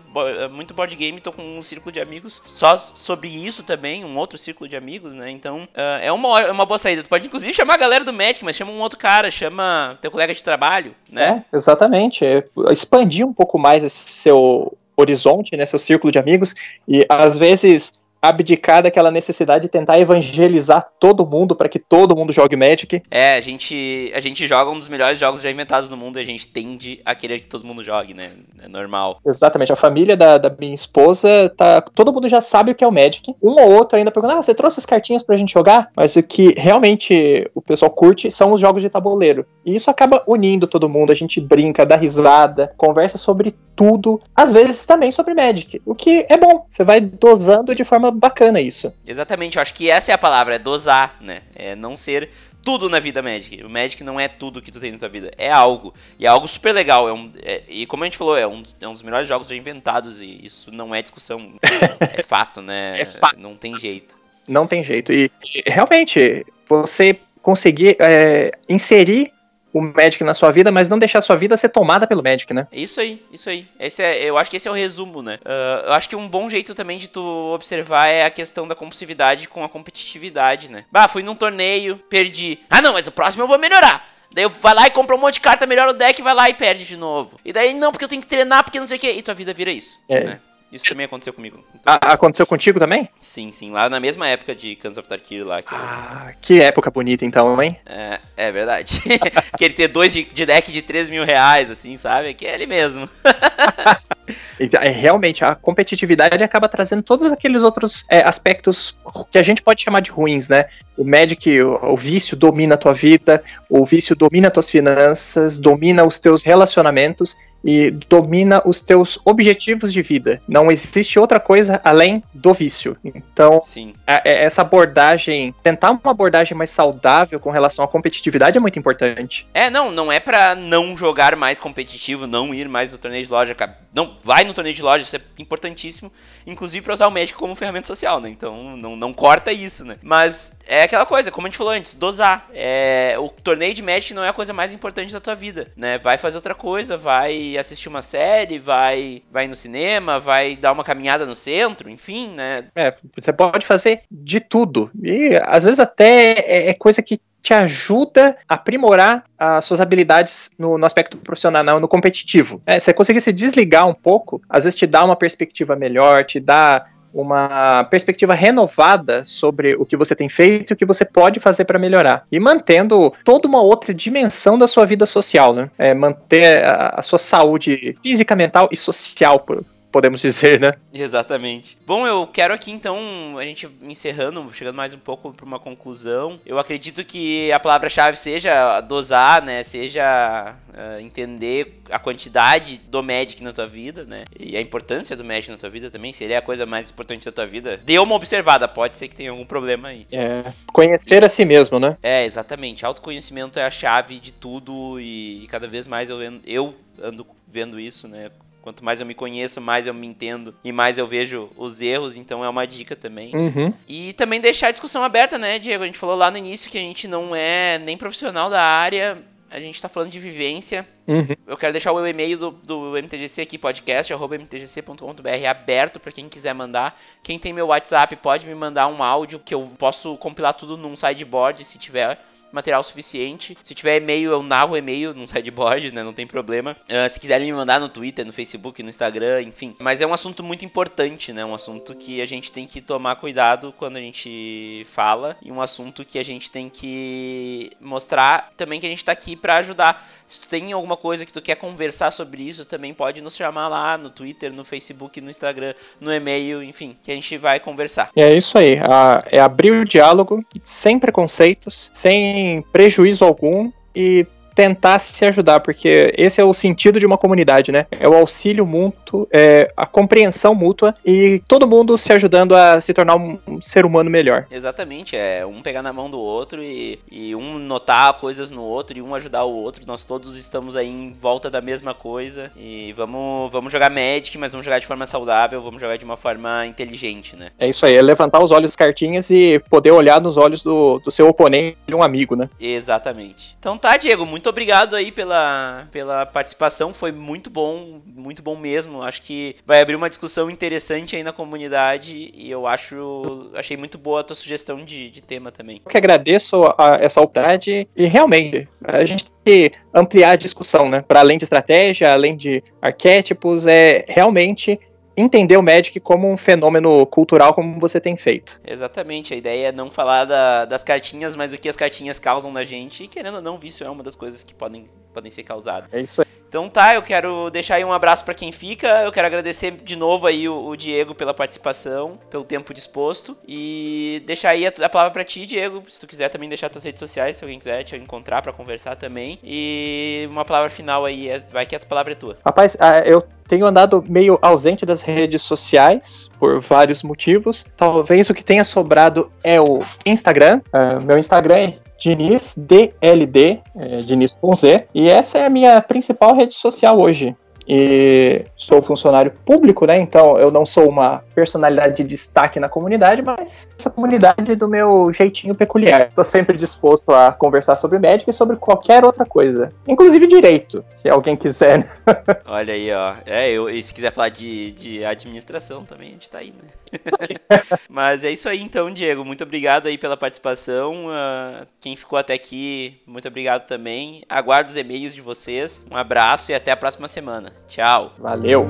muito 0.50 0.74
board 0.74 0.94
game, 0.96 1.20
tô 1.20 1.32
com 1.32 1.58
um 1.58 1.62
círculo 1.62 1.92
de 1.92 2.00
amigos 2.00 2.40
só 2.46 2.76
sobre 2.78 3.28
isso 3.28 3.62
também, 3.62 4.04
um 4.04 4.16
outro 4.16 4.38
círculo 4.38 4.68
de 4.68 4.76
amigos, 4.76 5.12
né? 5.12 5.30
Então, 5.30 5.64
uh, 5.64 6.00
é, 6.02 6.10
uma, 6.10 6.40
é 6.40 6.50
uma 6.50 6.66
boa 6.66 6.78
saída. 6.78 7.02
Tu 7.02 7.08
pode 7.08 7.26
inclusive 7.26 7.54
chamar 7.54 7.74
a 7.74 7.78
galera 7.78 8.04
do 8.04 8.12
Magic, 8.12 8.44
mas 8.44 8.56
chama 8.56 8.72
um 8.72 8.80
outro 8.80 8.98
cara, 8.98 9.30
chama 9.30 9.98
teu 10.00 10.10
colega 10.10 10.34
de 10.34 10.42
trabalho, 10.42 10.94
né? 11.10 11.44
É, 11.52 11.56
exatamente. 11.56 12.24
É, 12.24 12.44
expandir 12.70 13.26
um 13.26 13.32
pouco 13.32 13.58
mais 13.58 13.84
esse 13.84 14.08
seu 14.12 14.76
horizonte, 15.00 15.56
né, 15.56 15.66
seu 15.66 15.78
círculo 15.78 16.12
de 16.12 16.18
amigos, 16.18 16.54
e 16.86 17.04
às 17.08 17.36
vezes 17.36 17.99
abdicar 18.20 18.82
daquela 18.82 19.10
necessidade 19.10 19.62
de 19.62 19.68
tentar 19.68 19.98
evangelizar 19.98 20.86
todo 20.98 21.26
mundo 21.26 21.56
para 21.56 21.68
que 21.68 21.78
todo 21.78 22.14
mundo 22.14 22.32
jogue 22.32 22.56
Magic. 22.56 23.02
É, 23.10 23.36
a 23.36 23.40
gente, 23.40 24.12
a 24.14 24.20
gente 24.20 24.46
joga 24.46 24.70
um 24.70 24.78
dos 24.78 24.88
melhores 24.88 25.18
jogos 25.18 25.42
já 25.42 25.50
inventados 25.50 25.88
no 25.88 25.96
mundo 25.96 26.18
e 26.18 26.22
a 26.22 26.24
gente 26.24 26.48
tende 26.48 27.00
a 27.04 27.14
querer 27.14 27.40
que 27.40 27.46
todo 27.46 27.64
mundo 27.64 27.82
jogue, 27.82 28.14
né? 28.14 28.32
É 28.62 28.68
normal. 28.68 29.20
Exatamente. 29.24 29.72
A 29.72 29.76
família 29.76 30.16
da, 30.16 30.38
da 30.38 30.50
minha 30.50 30.74
esposa, 30.74 31.52
tá, 31.56 31.80
todo 31.80 32.12
mundo 32.12 32.28
já 32.28 32.40
sabe 32.40 32.72
o 32.72 32.74
que 32.74 32.84
é 32.84 32.86
o 32.86 32.92
Magic. 32.92 33.34
Um 33.42 33.52
ou 33.52 33.72
outro 33.72 33.96
ainda 33.96 34.10
pergunta, 34.10 34.34
ah, 34.34 34.42
você 34.42 34.54
trouxe 34.54 34.80
as 34.80 34.86
cartinhas 34.86 35.22
pra 35.22 35.36
gente 35.36 35.52
jogar? 35.52 35.90
Mas 35.96 36.16
o 36.16 36.22
que 36.22 36.54
realmente 36.56 37.50
o 37.54 37.62
pessoal 37.62 37.90
curte 37.90 38.30
são 38.30 38.52
os 38.52 38.60
jogos 38.60 38.82
de 38.82 38.90
tabuleiro. 38.90 39.46
E 39.64 39.74
isso 39.74 39.90
acaba 39.90 40.22
unindo 40.26 40.66
todo 40.66 40.88
mundo, 40.88 41.10
a 41.10 41.14
gente 41.14 41.40
brinca, 41.40 41.86
dá 41.86 41.96
risada, 41.96 42.72
conversa 42.76 43.16
sobre 43.16 43.54
tudo, 43.74 44.20
às 44.36 44.52
vezes 44.52 44.84
também 44.84 45.10
sobre 45.10 45.32
Magic, 45.32 45.80
o 45.86 45.94
que 45.94 46.26
é 46.28 46.36
bom. 46.36 46.66
Você 46.70 46.84
vai 46.84 47.00
dosando 47.00 47.74
de 47.74 47.82
forma 47.82 48.09
bacana 48.10 48.60
isso. 48.60 48.92
Exatamente, 49.06 49.56
eu 49.56 49.62
acho 49.62 49.74
que 49.74 49.90
essa 49.90 50.12
é 50.12 50.14
a 50.14 50.18
palavra, 50.18 50.54
é 50.54 50.58
dosar, 50.58 51.16
né? 51.20 51.42
É 51.54 51.74
não 51.74 51.96
ser 51.96 52.30
tudo 52.62 52.88
na 52.88 53.00
vida 53.00 53.22
Magic. 53.22 53.62
O 53.64 53.70
Magic 53.70 54.02
não 54.04 54.18
é 54.18 54.28
tudo 54.28 54.62
que 54.62 54.70
tu 54.70 54.80
tem 54.80 54.92
na 54.92 54.98
tua 54.98 55.08
vida, 55.08 55.30
é 55.36 55.50
algo. 55.50 55.94
E 56.18 56.26
é 56.26 56.28
algo 56.28 56.46
super 56.46 56.72
legal. 56.72 57.08
É 57.08 57.12
um, 57.12 57.32
é, 57.42 57.62
e 57.68 57.86
como 57.86 58.04
a 58.04 58.06
gente 58.06 58.18
falou, 58.18 58.36
é 58.36 58.46
um, 58.46 58.62
é 58.80 58.88
um 58.88 58.92
dos 58.92 59.02
melhores 59.02 59.26
jogos 59.26 59.48
já 59.48 59.56
inventados 59.56 60.20
e 60.20 60.44
isso 60.44 60.70
não 60.70 60.94
é 60.94 61.02
discussão. 61.02 61.54
é 62.00 62.22
fato, 62.22 62.60
né? 62.60 63.00
É 63.00 63.04
fato. 63.04 63.38
Não 63.38 63.54
tem 63.54 63.78
jeito. 63.78 64.16
Não 64.48 64.66
tem 64.66 64.82
jeito. 64.82 65.12
E, 65.12 65.30
e 65.54 65.62
realmente, 65.66 66.44
você 66.66 67.18
conseguir 67.42 67.96
é, 67.98 68.52
inserir 68.68 69.32
o 69.72 69.80
Magic 69.80 70.22
na 70.24 70.34
sua 70.34 70.50
vida, 70.50 70.70
mas 70.72 70.88
não 70.88 70.98
deixar 70.98 71.20
a 71.20 71.22
sua 71.22 71.36
vida 71.36 71.56
ser 71.56 71.68
tomada 71.68 72.06
pelo 72.06 72.22
Magic, 72.22 72.52
né? 72.52 72.66
Isso 72.72 73.00
aí, 73.00 73.22
isso 73.32 73.48
aí. 73.48 73.68
Esse 73.78 74.02
é, 74.02 74.24
eu 74.24 74.36
acho 74.36 74.50
que 74.50 74.56
esse 74.56 74.68
é 74.68 74.70
o 74.70 74.74
resumo, 74.74 75.22
né? 75.22 75.38
Uh, 75.44 75.86
eu 75.86 75.92
acho 75.92 76.08
que 76.08 76.16
um 76.16 76.28
bom 76.28 76.48
jeito 76.48 76.74
também 76.74 76.98
de 76.98 77.08
tu 77.08 77.22
observar 77.54 78.08
é 78.08 78.24
a 78.24 78.30
questão 78.30 78.66
da 78.66 78.74
compulsividade 78.74 79.48
com 79.48 79.64
a 79.64 79.68
competitividade, 79.68 80.70
né? 80.70 80.84
Bah, 80.90 81.08
fui 81.08 81.22
num 81.22 81.34
torneio, 81.34 81.96
perdi. 82.08 82.58
Ah, 82.68 82.82
não, 82.82 82.92
mas 82.92 83.06
o 83.06 83.12
próximo 83.12 83.42
eu 83.42 83.48
vou 83.48 83.58
melhorar. 83.58 84.06
Daí 84.32 84.44
eu 84.44 84.50
vai 84.50 84.74
lá 84.74 84.86
e 84.86 84.90
compra 84.90 85.16
um 85.16 85.18
monte 85.18 85.34
de 85.34 85.40
carta, 85.40 85.66
melhora 85.66 85.90
o 85.90 85.94
deck, 85.94 86.22
vai 86.22 86.34
lá 86.34 86.48
e 86.48 86.54
perde 86.54 86.84
de 86.84 86.96
novo. 86.96 87.40
E 87.44 87.52
daí, 87.52 87.74
não, 87.74 87.90
porque 87.90 88.04
eu 88.04 88.08
tenho 88.08 88.22
que 88.22 88.28
treinar, 88.28 88.62
porque 88.62 88.78
não 88.78 88.86
sei 88.86 88.96
o 88.96 89.00
que. 89.00 89.10
E 89.10 89.22
tua 89.22 89.34
vida 89.34 89.52
vira 89.52 89.72
isso. 89.72 89.98
É. 90.08 90.20
Né? 90.24 90.40
Isso 90.72 90.84
também 90.84 91.06
aconteceu 91.06 91.32
comigo. 91.32 91.64
Então, 91.74 91.94
ah, 92.00 92.12
aconteceu 92.12 92.46
contigo 92.46 92.78
também? 92.78 93.08
Sim, 93.20 93.50
sim. 93.50 93.72
Lá 93.72 93.88
na 93.88 93.98
mesma 93.98 94.28
época 94.28 94.54
de 94.54 94.76
Cans 94.76 94.96
of 94.96 95.08
Tarkir 95.08 95.44
lá. 95.44 95.60
Que 95.60 95.74
ah, 95.74 96.28
eu... 96.28 96.34
que 96.40 96.60
época 96.60 96.90
bonita 96.90 97.24
então, 97.24 97.60
hein? 97.60 97.76
É, 97.84 98.20
é 98.36 98.52
verdade. 98.52 99.00
Aquele 99.52 99.74
ter 99.74 99.88
dois 99.88 100.12
de, 100.12 100.22
de, 100.22 100.46
deck 100.46 100.70
de 100.70 100.80
3 100.80 101.08
mil 101.08 101.24
reais, 101.24 101.70
assim, 101.72 101.96
sabe? 101.96 102.34
Que 102.34 102.46
é 102.46 102.54
ele 102.54 102.66
mesmo. 102.66 103.08
é, 104.80 104.88
realmente, 104.90 105.44
a 105.44 105.56
competitividade 105.56 106.42
acaba 106.44 106.68
trazendo 106.68 107.02
todos 107.02 107.26
aqueles 107.26 107.64
outros 107.64 108.04
é, 108.08 108.26
aspectos 108.26 108.96
que 109.28 109.38
a 109.38 109.42
gente 109.42 109.62
pode 109.62 109.82
chamar 109.82 110.00
de 110.00 110.12
ruins, 110.12 110.48
né? 110.48 110.66
O 110.96 111.02
Magic, 111.02 111.60
o, 111.60 111.94
o 111.94 111.96
vício 111.96 112.36
domina 112.36 112.76
a 112.76 112.78
tua 112.78 112.94
vida, 112.94 113.42
o 113.68 113.84
vício 113.84 114.14
domina 114.14 114.46
as 114.46 114.52
tuas 114.52 114.70
finanças, 114.70 115.58
domina 115.58 116.06
os 116.06 116.20
teus 116.20 116.44
relacionamentos 116.44 117.36
e 117.64 117.90
domina 117.90 118.62
os 118.64 118.80
teus 118.80 119.18
objetivos 119.24 119.92
de 119.92 120.02
vida. 120.02 120.40
Não 120.48 120.70
existe 120.70 121.18
outra 121.18 121.38
coisa 121.38 121.80
além 121.84 122.22
do 122.32 122.52
vício. 122.54 122.96
Então, 123.04 123.60
a, 124.06 124.22
é, 124.24 124.44
essa 124.44 124.62
abordagem, 124.62 125.54
tentar 125.62 125.90
uma 125.90 126.10
abordagem 126.10 126.56
mais 126.56 126.70
saudável 126.70 127.38
com 127.38 127.50
relação 127.50 127.84
à 127.84 127.88
competitividade 127.88 128.56
é 128.56 128.60
muito 128.60 128.78
importante. 128.78 129.46
É, 129.52 129.70
não, 129.70 129.90
não 129.90 130.10
é 130.10 130.18
para 130.20 130.54
não 130.54 130.96
jogar 130.96 131.36
mais 131.36 131.60
competitivo, 131.60 132.26
não 132.26 132.54
ir 132.54 132.68
mais 132.68 132.90
no 132.90 132.98
torneio 132.98 133.24
de 133.24 133.30
loja, 133.30 133.54
não, 133.92 134.16
vai 134.22 134.44
no 134.44 134.54
torneio 134.54 134.74
de 134.74 134.82
loja, 134.82 135.04
isso 135.04 135.16
é 135.16 135.20
importantíssimo, 135.38 136.12
inclusive 136.46 136.84
para 136.84 136.94
usar 136.94 137.08
o 137.08 137.10
médico 137.10 137.38
como 137.38 137.56
ferramenta 137.56 137.86
social, 137.86 138.20
né? 138.20 138.28
Então, 138.28 138.76
não, 138.76 138.96
não 138.96 139.12
corta 139.12 139.52
isso, 139.52 139.84
né? 139.84 139.96
Mas 140.02 140.56
é 140.66 140.84
aquela 140.84 141.04
coisa, 141.04 141.30
como 141.30 141.46
a 141.46 141.50
gente 141.50 141.58
falou 141.58 141.72
antes, 141.72 141.94
dosar. 141.94 142.48
É, 142.54 143.16
o 143.18 143.28
torneio 143.28 143.74
de 143.74 143.82
Magic 143.82 144.14
não 144.14 144.22
é 144.22 144.28
a 144.28 144.32
coisa 144.32 144.52
mais 144.52 144.72
importante 144.72 145.12
da 145.12 145.20
tua 145.20 145.34
vida, 145.34 145.72
né? 145.76 145.98
Vai 145.98 146.16
fazer 146.16 146.36
outra 146.36 146.54
coisa, 146.54 146.96
vai 146.96 147.49
assistir 147.58 147.88
uma 147.88 148.02
série, 148.02 148.58
vai, 148.58 149.22
vai 149.30 149.46
no 149.48 149.56
cinema, 149.56 150.18
vai 150.18 150.56
dar 150.56 150.72
uma 150.72 150.84
caminhada 150.84 151.26
no 151.26 151.34
centro, 151.34 151.88
enfim, 151.88 152.28
né? 152.28 152.64
É, 152.74 152.94
você 153.18 153.32
pode 153.32 153.66
fazer 153.66 154.02
de 154.10 154.40
tudo. 154.40 154.90
E 155.02 155.38
às 155.44 155.64
vezes 155.64 155.80
até 155.80 156.32
é, 156.32 156.70
é 156.70 156.74
coisa 156.74 157.02
que 157.02 157.20
te 157.42 157.54
ajuda 157.54 158.36
a 158.48 158.54
aprimorar 158.54 159.24
as 159.38 159.64
suas 159.64 159.80
habilidades 159.80 160.50
no, 160.58 160.76
no 160.76 160.84
aspecto 160.84 161.16
profissional, 161.16 161.80
no 161.80 161.88
competitivo. 161.88 162.60
É, 162.66 162.78
você 162.78 162.92
conseguir 162.92 163.20
se 163.20 163.32
desligar 163.32 163.88
um 163.88 163.94
pouco, 163.94 164.42
às 164.48 164.64
vezes 164.64 164.78
te 164.78 164.86
dá 164.86 165.04
uma 165.04 165.16
perspectiva 165.16 165.74
melhor, 165.74 166.24
te 166.24 166.38
dá 166.38 166.86
uma 167.12 167.84
perspectiva 167.84 168.34
renovada 168.34 169.24
sobre 169.24 169.74
o 169.74 169.84
que 169.84 169.96
você 169.96 170.14
tem 170.14 170.28
feito 170.28 170.72
e 170.72 170.74
o 170.74 170.76
que 170.76 170.84
você 170.84 171.04
pode 171.04 171.40
fazer 171.40 171.64
para 171.64 171.78
melhorar. 171.78 172.24
E 172.30 172.38
mantendo 172.38 173.12
toda 173.24 173.48
uma 173.48 173.60
outra 173.60 173.92
dimensão 173.92 174.58
da 174.58 174.66
sua 174.66 174.86
vida 174.86 175.06
social, 175.06 175.52
né? 175.52 175.70
É, 175.78 175.92
manter 175.94 176.64
a, 176.64 176.94
a, 176.96 177.02
sua 177.02 177.18
saúde 177.18 177.96
física, 178.02 178.36
mental 178.36 178.68
e 178.70 178.76
social, 178.76 179.40
por, 179.40 179.64
podemos 179.90 180.20
dizer, 180.20 180.60
né? 180.60 180.72
Exatamente. 180.92 181.76
Bom, 181.86 182.06
eu 182.06 182.26
quero 182.26 182.54
aqui 182.54 182.70
então, 182.70 183.36
a 183.38 183.44
gente 183.44 183.68
encerrando, 183.82 184.50
chegando 184.52 184.76
mais 184.76 184.94
um 184.94 184.98
pouco 184.98 185.32
para 185.32 185.44
uma 185.44 185.58
conclusão. 185.58 186.40
Eu 186.46 186.58
acredito 186.58 187.04
que 187.04 187.50
a 187.52 187.60
palavra-chave 187.60 188.16
seja 188.16 188.80
dosar, 188.80 189.42
né? 189.42 189.62
Seja 189.62 190.54
uh, 190.68 191.00
entender 191.00 191.80
a 191.90 191.98
quantidade 191.98 192.80
do 192.88 193.02
Magic 193.02 193.42
na 193.42 193.52
tua 193.52 193.66
vida, 193.66 194.04
né? 194.04 194.24
E 194.38 194.56
a 194.56 194.60
importância 194.60 195.16
do 195.16 195.24
Magic 195.24 195.50
na 195.50 195.56
tua 195.56 195.70
vida 195.70 195.90
também. 195.90 196.12
Se 196.12 196.24
ele 196.24 196.32
é 196.32 196.36
a 196.36 196.42
coisa 196.42 196.64
mais 196.64 196.90
importante 196.90 197.24
da 197.24 197.32
tua 197.32 197.46
vida, 197.46 197.80
dê 197.84 197.98
uma 197.98 198.14
observada. 198.14 198.68
Pode 198.68 198.96
ser 198.96 199.08
que 199.08 199.16
tenha 199.16 199.30
algum 199.30 199.44
problema 199.44 199.88
aí. 199.88 200.06
É. 200.12 200.52
Conhecer 200.72 201.24
a 201.24 201.28
si 201.28 201.44
mesmo, 201.44 201.78
né? 201.78 201.96
É, 202.02 202.24
exatamente. 202.24 202.84
Autoconhecimento 202.84 203.58
é 203.58 203.64
a 203.64 203.70
chave 203.70 204.18
de 204.18 204.32
tudo 204.32 205.00
e, 205.00 205.44
e 205.44 205.46
cada 205.48 205.66
vez 205.66 205.86
mais 205.86 206.10
eu, 206.10 206.18
eu 206.46 206.74
ando 207.02 207.26
vendo 207.48 207.80
isso, 207.80 208.06
né? 208.06 208.30
Quanto 208.62 208.84
mais 208.84 209.00
eu 209.00 209.06
me 209.06 209.14
conheço, 209.14 209.60
mais 209.60 209.86
eu 209.86 209.94
me 209.94 210.06
entendo 210.06 210.54
e 210.62 210.70
mais 210.70 210.98
eu 210.98 211.06
vejo 211.06 211.50
os 211.56 211.80
erros, 211.80 212.16
então 212.16 212.44
é 212.44 212.48
uma 212.48 212.66
dica 212.66 212.94
também. 212.94 213.34
Uhum. 213.34 213.72
E 213.88 214.12
também 214.12 214.40
deixar 214.40 214.68
a 214.68 214.72
discussão 214.72 215.02
aberta, 215.02 215.38
né, 215.38 215.58
Diego? 215.58 215.82
A 215.82 215.86
gente 215.86 215.98
falou 215.98 216.16
lá 216.16 216.30
no 216.30 216.38
início 216.38 216.70
que 216.70 216.78
a 216.78 216.82
gente 216.82 217.08
não 217.08 217.34
é 217.34 217.78
nem 217.78 217.96
profissional 217.96 218.50
da 218.50 218.62
área, 218.62 219.18
a 219.50 219.58
gente 219.58 219.80
tá 219.82 219.88
falando 219.88 220.10
de 220.10 220.20
vivência. 220.20 220.86
Uhum. 221.08 221.34
Eu 221.46 221.56
quero 221.56 221.72
deixar 221.72 221.90
o 221.90 222.06
e-mail 222.06 222.38
do, 222.38 222.50
do 222.50 222.96
MTGC 222.96 223.42
aqui, 223.42 223.58
podcast, 223.58 224.12
arroba 224.12 224.36
mtgc.com.br, 224.36 225.46
aberto 225.48 225.98
para 225.98 226.12
quem 226.12 226.28
quiser 226.28 226.54
mandar. 226.54 226.98
Quem 227.22 227.38
tem 227.38 227.52
meu 227.52 227.68
WhatsApp 227.68 228.14
pode 228.16 228.46
me 228.46 228.54
mandar 228.54 228.86
um 228.86 229.02
áudio 229.02 229.40
que 229.40 229.52
eu 229.52 229.68
posso 229.76 230.16
compilar 230.18 230.54
tudo 230.54 230.76
num 230.76 230.94
sideboard, 230.94 231.64
se 231.64 231.78
tiver 231.78 232.18
material 232.52 232.82
suficiente. 232.82 233.56
Se 233.62 233.74
tiver 233.74 233.96
e-mail, 233.96 234.32
eu 234.32 234.42
narro 234.42 234.76
e-mail 234.76 235.14
num 235.14 235.26
sideboard, 235.28 235.92
né? 235.92 236.02
Não 236.02 236.12
tem 236.12 236.26
problema. 236.26 236.76
Uh, 236.88 237.08
se 237.08 237.20
quiserem 237.20 237.46
me 237.46 237.52
mandar 237.52 237.80
no 237.80 237.88
Twitter, 237.88 238.24
no 238.24 238.32
Facebook, 238.32 238.82
no 238.82 238.88
Instagram, 238.88 239.42
enfim. 239.42 239.74
Mas 239.78 240.00
é 240.00 240.06
um 240.06 240.12
assunto 240.12 240.42
muito 240.42 240.64
importante, 240.64 241.32
né? 241.32 241.44
Um 241.44 241.54
assunto 241.54 241.94
que 241.94 242.20
a 242.20 242.26
gente 242.26 242.50
tem 242.52 242.66
que 242.66 242.80
tomar 242.80 243.16
cuidado 243.16 243.74
quando 243.76 243.96
a 243.96 244.00
gente 244.00 244.84
fala. 244.88 245.36
E 245.42 245.50
um 245.50 245.60
assunto 245.60 246.04
que 246.04 246.18
a 246.18 246.24
gente 246.24 246.50
tem 246.50 246.68
que 246.68 247.70
mostrar 247.80 248.52
também 248.56 248.80
que 248.80 248.86
a 248.86 248.90
gente 248.90 249.04
tá 249.04 249.12
aqui 249.12 249.36
para 249.36 249.56
ajudar 249.58 250.08
se 250.30 250.40
tu 250.40 250.48
tem 250.48 250.72
alguma 250.72 250.96
coisa 250.96 251.26
que 251.26 251.32
tu 251.32 251.42
quer 251.42 251.56
conversar 251.56 252.12
sobre 252.12 252.42
isso, 252.42 252.64
também 252.64 252.94
pode 252.94 253.20
nos 253.20 253.34
chamar 253.34 253.66
lá 253.66 253.98
no 253.98 254.08
Twitter, 254.08 254.52
no 254.52 254.64
Facebook, 254.64 255.20
no 255.20 255.28
Instagram, 255.28 255.74
no 256.00 256.12
e-mail, 256.12 256.62
enfim, 256.62 256.96
que 257.02 257.10
a 257.10 257.14
gente 257.14 257.36
vai 257.36 257.58
conversar. 257.58 258.10
É 258.14 258.32
isso 258.32 258.56
aí, 258.56 258.78
é 259.26 259.40
abrir 259.40 259.72
o 259.72 259.84
diálogo 259.84 260.44
sem 260.62 261.00
preconceitos, 261.00 261.90
sem 261.92 262.62
prejuízo 262.72 263.24
algum 263.24 263.72
e 263.94 264.24
tentar 264.54 264.98
se 264.98 265.24
ajudar, 265.24 265.60
porque 265.60 266.12
esse 266.16 266.40
é 266.40 266.44
o 266.44 266.54
sentido 266.54 266.98
de 266.98 267.06
uma 267.06 267.18
comunidade, 267.18 267.72
né? 267.72 267.86
É 267.90 268.08
o 268.08 268.14
auxílio 268.14 268.66
mútuo, 268.66 269.26
é 269.32 269.72
a 269.76 269.86
compreensão 269.86 270.54
mútua 270.54 270.94
e 271.04 271.42
todo 271.46 271.66
mundo 271.66 271.96
se 271.98 272.12
ajudando 272.12 272.54
a 272.54 272.80
se 272.80 272.92
tornar 272.92 273.16
um 273.16 273.38
ser 273.60 273.84
humano 273.84 274.10
melhor. 274.10 274.46
Exatamente, 274.50 275.16
é 275.16 275.44
um 275.44 275.62
pegar 275.62 275.82
na 275.82 275.92
mão 275.92 276.10
do 276.10 276.18
outro 276.18 276.62
e, 276.62 276.98
e 277.10 277.34
um 277.34 277.58
notar 277.58 278.14
coisas 278.14 278.50
no 278.50 278.62
outro 278.62 278.96
e 278.96 279.02
um 279.02 279.14
ajudar 279.14 279.44
o 279.44 279.54
outro. 279.54 279.82
Nós 279.86 280.04
todos 280.04 280.36
estamos 280.36 280.76
aí 280.76 280.88
em 280.88 281.12
volta 281.20 281.50
da 281.50 281.60
mesma 281.60 281.94
coisa 281.94 282.50
e 282.56 282.92
vamos, 282.96 283.50
vamos 283.52 283.72
jogar 283.72 283.90
Magic, 283.90 284.36
mas 284.38 284.52
vamos 284.52 284.64
jogar 284.64 284.78
de 284.78 284.86
forma 284.86 285.06
saudável, 285.06 285.62
vamos 285.62 285.80
jogar 285.80 285.96
de 285.96 286.04
uma 286.04 286.16
forma 286.16 286.66
inteligente, 286.66 287.36
né? 287.36 287.50
É 287.58 287.68
isso 287.68 287.84
aí, 287.84 287.96
é 287.96 288.02
levantar 288.02 288.42
os 288.42 288.50
olhos 288.50 288.74
cartinhas 288.76 289.30
e 289.30 289.60
poder 289.70 289.90
olhar 289.90 290.20
nos 290.20 290.36
olhos 290.36 290.62
do, 290.62 290.98
do 290.98 291.10
seu 291.10 291.28
oponente, 291.28 291.76
um 291.92 292.02
amigo, 292.02 292.36
né? 292.36 292.48
Exatamente. 292.58 293.56
Então 293.58 293.76
tá, 293.76 293.96
Diego, 293.96 294.24
muito 294.24 294.39
obrigado 294.48 294.94
aí 294.94 295.10
pela, 295.12 295.88
pela 295.90 296.26
participação, 296.26 296.92
foi 296.94 297.12
muito 297.12 297.50
bom, 297.50 298.00
muito 298.06 298.42
bom 298.42 298.56
mesmo. 298.56 299.02
Acho 299.02 299.22
que 299.22 299.56
vai 299.66 299.80
abrir 299.80 299.96
uma 299.96 300.08
discussão 300.08 300.50
interessante 300.50 301.16
aí 301.16 301.22
na 301.22 301.32
comunidade 301.32 302.30
e 302.34 302.50
eu 302.50 302.66
acho, 302.66 303.50
achei 303.54 303.76
muito 303.76 303.98
boa 303.98 304.20
a 304.20 304.24
tua 304.24 304.36
sugestão 304.36 304.84
de, 304.84 305.10
de 305.10 305.20
tema 305.20 305.50
também. 305.50 305.80
Eu 305.84 305.90
que 305.90 305.96
agradeço 305.96 306.62
a, 306.78 306.98
essa 307.00 307.20
oportunidade 307.20 307.88
e 307.96 308.06
realmente 308.06 308.68
a 308.82 309.04
gente 309.04 309.24
tem 309.24 309.32
que 309.44 309.72
ampliar 309.94 310.30
a 310.30 310.36
discussão, 310.36 310.88
né? 310.88 311.02
Para 311.06 311.20
além 311.20 311.38
de 311.38 311.44
estratégia, 311.44 312.12
além 312.12 312.36
de 312.36 312.62
arquétipos, 312.80 313.66
é 313.66 314.04
realmente 314.08 314.78
entender 315.20 315.56
o 315.56 315.62
Magic 315.62 315.98
como 316.00 316.30
um 316.30 316.36
fenômeno 316.36 317.04
cultural 317.06 317.54
como 317.54 317.78
você 317.78 318.00
tem 318.00 318.16
feito. 318.16 318.60
Exatamente, 318.66 319.34
a 319.34 319.36
ideia 319.36 319.68
é 319.68 319.72
não 319.72 319.90
falar 319.90 320.24
da, 320.24 320.64
das 320.64 320.82
cartinhas, 320.82 321.36
mas 321.36 321.52
o 321.52 321.58
que 321.58 321.68
as 321.68 321.76
cartinhas 321.76 322.18
causam 322.18 322.52
na 322.52 322.64
gente, 322.64 323.04
e 323.04 323.08
querendo 323.08 323.36
ou 323.36 323.42
não, 323.42 323.58
vício 323.58 323.86
é 323.86 323.90
uma 323.90 324.02
das 324.02 324.16
coisas 324.16 324.42
que 324.42 324.54
podem, 324.54 324.86
podem 325.12 325.30
ser 325.30 325.42
causadas. 325.42 325.92
É 325.92 326.00
isso 326.00 326.20
aí. 326.20 326.39
Então 326.50 326.68
tá, 326.68 326.96
eu 326.96 327.02
quero 327.02 327.48
deixar 327.48 327.76
aí 327.76 327.84
um 327.84 327.92
abraço 327.92 328.24
para 328.24 328.34
quem 328.34 328.50
fica, 328.50 329.04
eu 329.04 329.12
quero 329.12 329.24
agradecer 329.28 329.70
de 329.70 329.94
novo 329.94 330.26
aí 330.26 330.48
o, 330.48 330.66
o, 330.66 330.76
Diego 330.76 331.14
pela 331.14 331.32
participação, 331.32 332.18
pelo 332.28 332.42
tempo 332.42 332.74
disposto, 332.74 333.38
e 333.46 334.20
deixar 334.26 334.50
aí 334.50 334.66
a, 334.66 334.72
a 334.82 334.88
palavra 334.88 335.12
para 335.12 335.22
ti, 335.22 335.46
Diego, 335.46 335.84
se 335.88 336.00
tu 336.00 336.08
quiser 336.08 336.28
também 336.28 336.48
deixar 336.48 336.68
tuas 336.68 336.82
redes 336.82 336.98
sociais, 336.98 337.36
se 337.36 337.44
alguém 337.44 337.56
quiser 337.56 337.84
te 337.84 337.94
encontrar 337.94 338.42
para 338.42 338.52
conversar 338.52 338.96
também, 338.96 339.38
e 339.44 340.26
uma 340.28 340.44
palavra 340.44 340.68
final 340.68 341.04
aí, 341.04 341.28
é, 341.28 341.38
vai 341.38 341.64
que 341.64 341.76
a 341.76 341.78
palavra 341.78 342.14
é 342.14 342.16
tua. 342.16 342.36
Rapaz, 342.44 342.76
ah, 342.80 342.98
eu 342.98 343.22
tenho 343.46 343.64
andado 343.64 344.04
meio 344.08 344.36
ausente 344.42 344.84
das 344.84 345.02
redes 345.02 345.42
sociais 345.42 346.28
por 346.36 346.60
vários 346.60 347.04
motivos. 347.04 347.64
Talvez 347.76 348.28
o 348.28 348.34
que 348.34 348.44
tenha 348.44 348.64
sobrado 348.64 349.30
é 349.44 349.60
o 349.60 349.84
Instagram. 350.04 350.60
Uh, 350.68 351.00
meu 351.00 351.18
Instagram 351.18 351.56
é 351.56 351.78
Diniz 352.00 352.54
DLD, 352.56 353.60
é, 353.76 354.00
Diniz 354.00 354.34
com 354.34 354.56
Z, 354.56 354.86
e 354.94 355.08
essa 355.08 355.38
é 355.38 355.46
a 355.46 355.50
minha 355.50 355.80
principal 355.82 356.34
rede 356.34 356.54
social 356.54 356.98
hoje 356.98 357.36
e 357.72 358.44
sou 358.56 358.82
funcionário 358.82 359.32
público, 359.46 359.86
né? 359.86 359.96
Então 359.96 360.36
eu 360.36 360.50
não 360.50 360.66
sou 360.66 360.88
uma 360.88 361.22
personalidade 361.32 361.98
de 361.98 362.02
destaque 362.02 362.58
na 362.58 362.68
comunidade, 362.68 363.22
mas 363.22 363.70
essa 363.78 363.88
comunidade 363.88 364.56
do 364.56 364.66
meu 364.66 365.12
jeitinho 365.12 365.54
peculiar. 365.54 366.08
Estou 366.08 366.24
sempre 366.24 366.56
disposto 366.56 367.12
a 367.12 367.30
conversar 367.30 367.76
sobre 367.76 368.00
médica 368.00 368.30
e 368.30 368.34
sobre 368.34 368.56
qualquer 368.56 369.04
outra 369.04 369.24
coisa, 369.24 369.72
inclusive 369.86 370.26
direito, 370.26 370.84
se 370.90 371.08
alguém 371.08 371.36
quiser. 371.36 371.78
Né? 371.78 371.90
Olha 372.44 372.74
aí, 372.74 372.92
ó. 372.92 373.14
É, 373.24 373.48
eu, 373.48 373.70
e 373.70 373.80
se 373.80 373.94
quiser 373.94 374.10
falar 374.10 374.30
de, 374.30 374.72
de 374.72 375.04
administração 375.04 375.84
também, 375.84 376.08
a 376.08 376.12
gente 376.12 376.28
tá 376.28 376.40
aí, 376.40 376.52
né? 376.52 376.70
Mas 377.88 378.24
é 378.24 378.32
isso 378.32 378.48
aí 378.48 378.60
então, 378.60 378.90
Diego. 378.90 379.24
Muito 379.24 379.44
obrigado 379.44 379.86
aí 379.86 379.96
pela 379.96 380.16
participação. 380.16 381.06
Uh, 381.06 381.64
quem 381.80 381.94
ficou 381.94 382.18
até 382.18 382.34
aqui, 382.34 383.00
muito 383.06 383.28
obrigado 383.28 383.68
também. 383.68 384.24
Aguardo 384.28 384.70
os 384.70 384.76
e-mails 384.76 385.14
de 385.14 385.20
vocês. 385.20 385.80
Um 385.88 385.96
abraço 385.96 386.50
e 386.50 386.54
até 386.54 386.72
a 386.72 386.76
próxima 386.76 387.06
semana. 387.06 387.59
Tchau. 387.68 388.12
Valeu. 388.18 388.66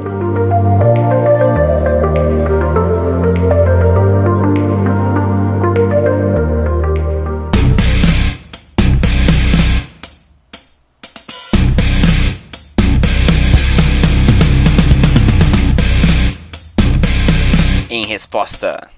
Em 17.88 18.04
resposta. 18.06 18.88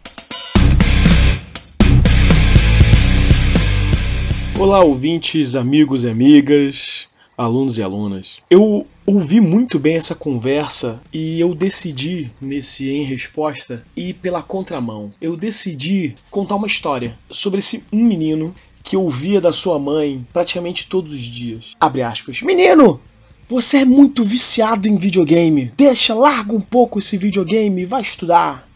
Olá, 4.58 4.80
ouvintes, 4.80 5.56
amigos 5.56 6.04
e 6.04 6.08
amigas, 6.08 7.08
alunos 7.36 7.78
e 7.78 7.82
alunas. 7.82 8.38
Eu 8.50 8.86
ouvi 9.06 9.40
muito 9.40 9.78
bem 9.78 9.96
essa 9.96 10.14
conversa 10.14 11.00
e 11.12 11.40
eu 11.40 11.54
decidi, 11.54 12.30
nesse 12.40 12.88
em 12.88 13.04
resposta, 13.04 13.84
ir 13.96 14.14
pela 14.14 14.42
contramão. 14.42 15.12
Eu 15.20 15.36
decidi 15.36 16.14
contar 16.30 16.56
uma 16.56 16.66
história 16.66 17.16
sobre 17.30 17.60
esse 17.60 17.84
um 17.92 18.04
menino 18.04 18.54
que 18.82 18.96
ouvia 18.96 19.40
da 19.40 19.52
sua 19.52 19.78
mãe 19.78 20.26
praticamente 20.32 20.88
todos 20.88 21.12
os 21.12 21.20
dias. 21.20 21.74
Abre 21.80 22.02
aspas. 22.02 22.42
Menino! 22.42 23.00
Você 23.46 23.78
é 23.78 23.84
muito 23.84 24.24
viciado 24.24 24.88
em 24.88 24.96
videogame. 24.96 25.72
Deixa, 25.76 26.14
larga 26.14 26.54
um 26.54 26.60
pouco 26.60 26.98
esse 26.98 27.16
videogame 27.16 27.82
e 27.82 27.86
vai 27.86 28.00
estudar. 28.00 28.66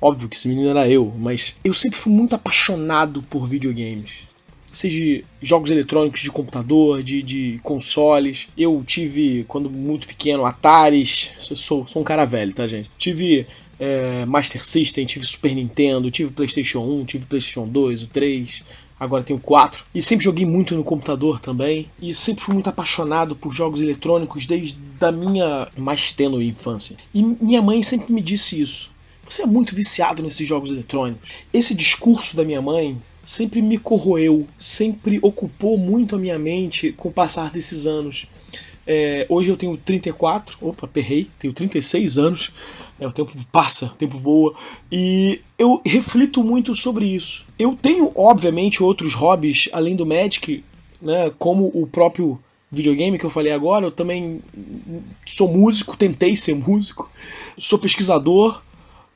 Óbvio 0.00 0.28
que 0.28 0.36
esse 0.36 0.48
menino 0.48 0.70
era 0.70 0.88
eu, 0.88 1.12
mas 1.18 1.54
eu 1.62 1.74
sempre 1.74 1.98
fui 1.98 2.10
muito 2.10 2.34
apaixonado 2.34 3.22
por 3.22 3.46
videogames 3.46 4.29
seja 4.72 5.22
jogos 5.40 5.70
eletrônicos 5.70 6.20
de 6.20 6.30
computador, 6.30 7.02
de, 7.02 7.22
de 7.22 7.60
consoles. 7.62 8.48
Eu 8.56 8.82
tive, 8.86 9.44
quando 9.48 9.70
muito 9.70 10.06
pequeno, 10.06 10.44
Ataris. 10.44 11.30
Sou, 11.38 11.86
sou 11.86 12.02
um 12.02 12.04
cara 12.04 12.24
velho, 12.24 12.52
tá, 12.52 12.66
gente? 12.66 12.90
Tive 12.96 13.46
é, 13.78 14.24
Master 14.26 14.64
System, 14.64 15.06
tive 15.06 15.26
Super 15.26 15.54
Nintendo, 15.54 16.10
tive 16.10 16.30
PlayStation 16.30 16.80
1, 16.80 17.04
tive 17.04 17.26
PlayStation 17.26 17.66
2, 17.66 18.02
o 18.02 18.06
3. 18.08 18.64
Agora 19.00 19.24
tenho 19.24 19.38
4. 19.38 19.82
E 19.94 20.02
sempre 20.02 20.24
joguei 20.24 20.44
muito 20.44 20.74
no 20.74 20.84
computador 20.84 21.40
também. 21.40 21.88
E 22.02 22.12
sempre 22.12 22.44
fui 22.44 22.52
muito 22.52 22.68
apaixonado 22.68 23.34
por 23.34 23.50
jogos 23.50 23.80
eletrônicos 23.80 24.44
desde 24.44 24.76
a 25.00 25.10
minha 25.10 25.66
mais 25.78 26.12
tênue 26.12 26.46
infância. 26.46 26.96
E 27.14 27.22
minha 27.22 27.62
mãe 27.62 27.82
sempre 27.82 28.12
me 28.12 28.20
disse 28.20 28.60
isso. 28.60 28.90
Você 29.30 29.42
é 29.42 29.46
muito 29.46 29.76
viciado 29.76 30.24
nesses 30.24 30.46
jogos 30.46 30.72
eletrônicos. 30.72 31.30
Esse 31.52 31.72
discurso 31.72 32.36
da 32.36 32.44
minha 32.44 32.60
mãe 32.60 33.00
sempre 33.22 33.62
me 33.62 33.78
corroeu, 33.78 34.44
sempre 34.58 35.20
ocupou 35.22 35.78
muito 35.78 36.16
a 36.16 36.18
minha 36.18 36.36
mente 36.36 36.90
com 36.92 37.10
o 37.10 37.12
passar 37.12 37.52
desses 37.52 37.86
anos. 37.86 38.26
É, 38.84 39.26
hoje 39.28 39.50
eu 39.50 39.56
tenho 39.56 39.76
34, 39.76 40.58
opa, 40.60 40.88
perrei, 40.88 41.28
tenho 41.38 41.52
36 41.52 42.18
anos, 42.18 42.52
é, 42.98 43.06
o 43.06 43.12
tempo 43.12 43.32
passa, 43.52 43.86
o 43.86 43.90
tempo 43.90 44.18
voa, 44.18 44.52
e 44.90 45.40
eu 45.56 45.80
reflito 45.86 46.42
muito 46.42 46.74
sobre 46.74 47.06
isso. 47.06 47.46
Eu 47.56 47.78
tenho, 47.80 48.10
obviamente, 48.16 48.82
outros 48.82 49.14
hobbies 49.14 49.68
além 49.72 49.94
do 49.94 50.04
Magic, 50.04 50.64
né, 51.00 51.30
como 51.38 51.70
o 51.72 51.86
próprio 51.86 52.36
videogame 52.68 53.16
que 53.16 53.26
eu 53.26 53.30
falei 53.30 53.52
agora, 53.52 53.86
eu 53.86 53.92
também 53.92 54.40
sou 55.24 55.46
músico, 55.46 55.96
tentei 55.96 56.34
ser 56.34 56.56
músico, 56.56 57.08
sou 57.56 57.78
pesquisador, 57.78 58.60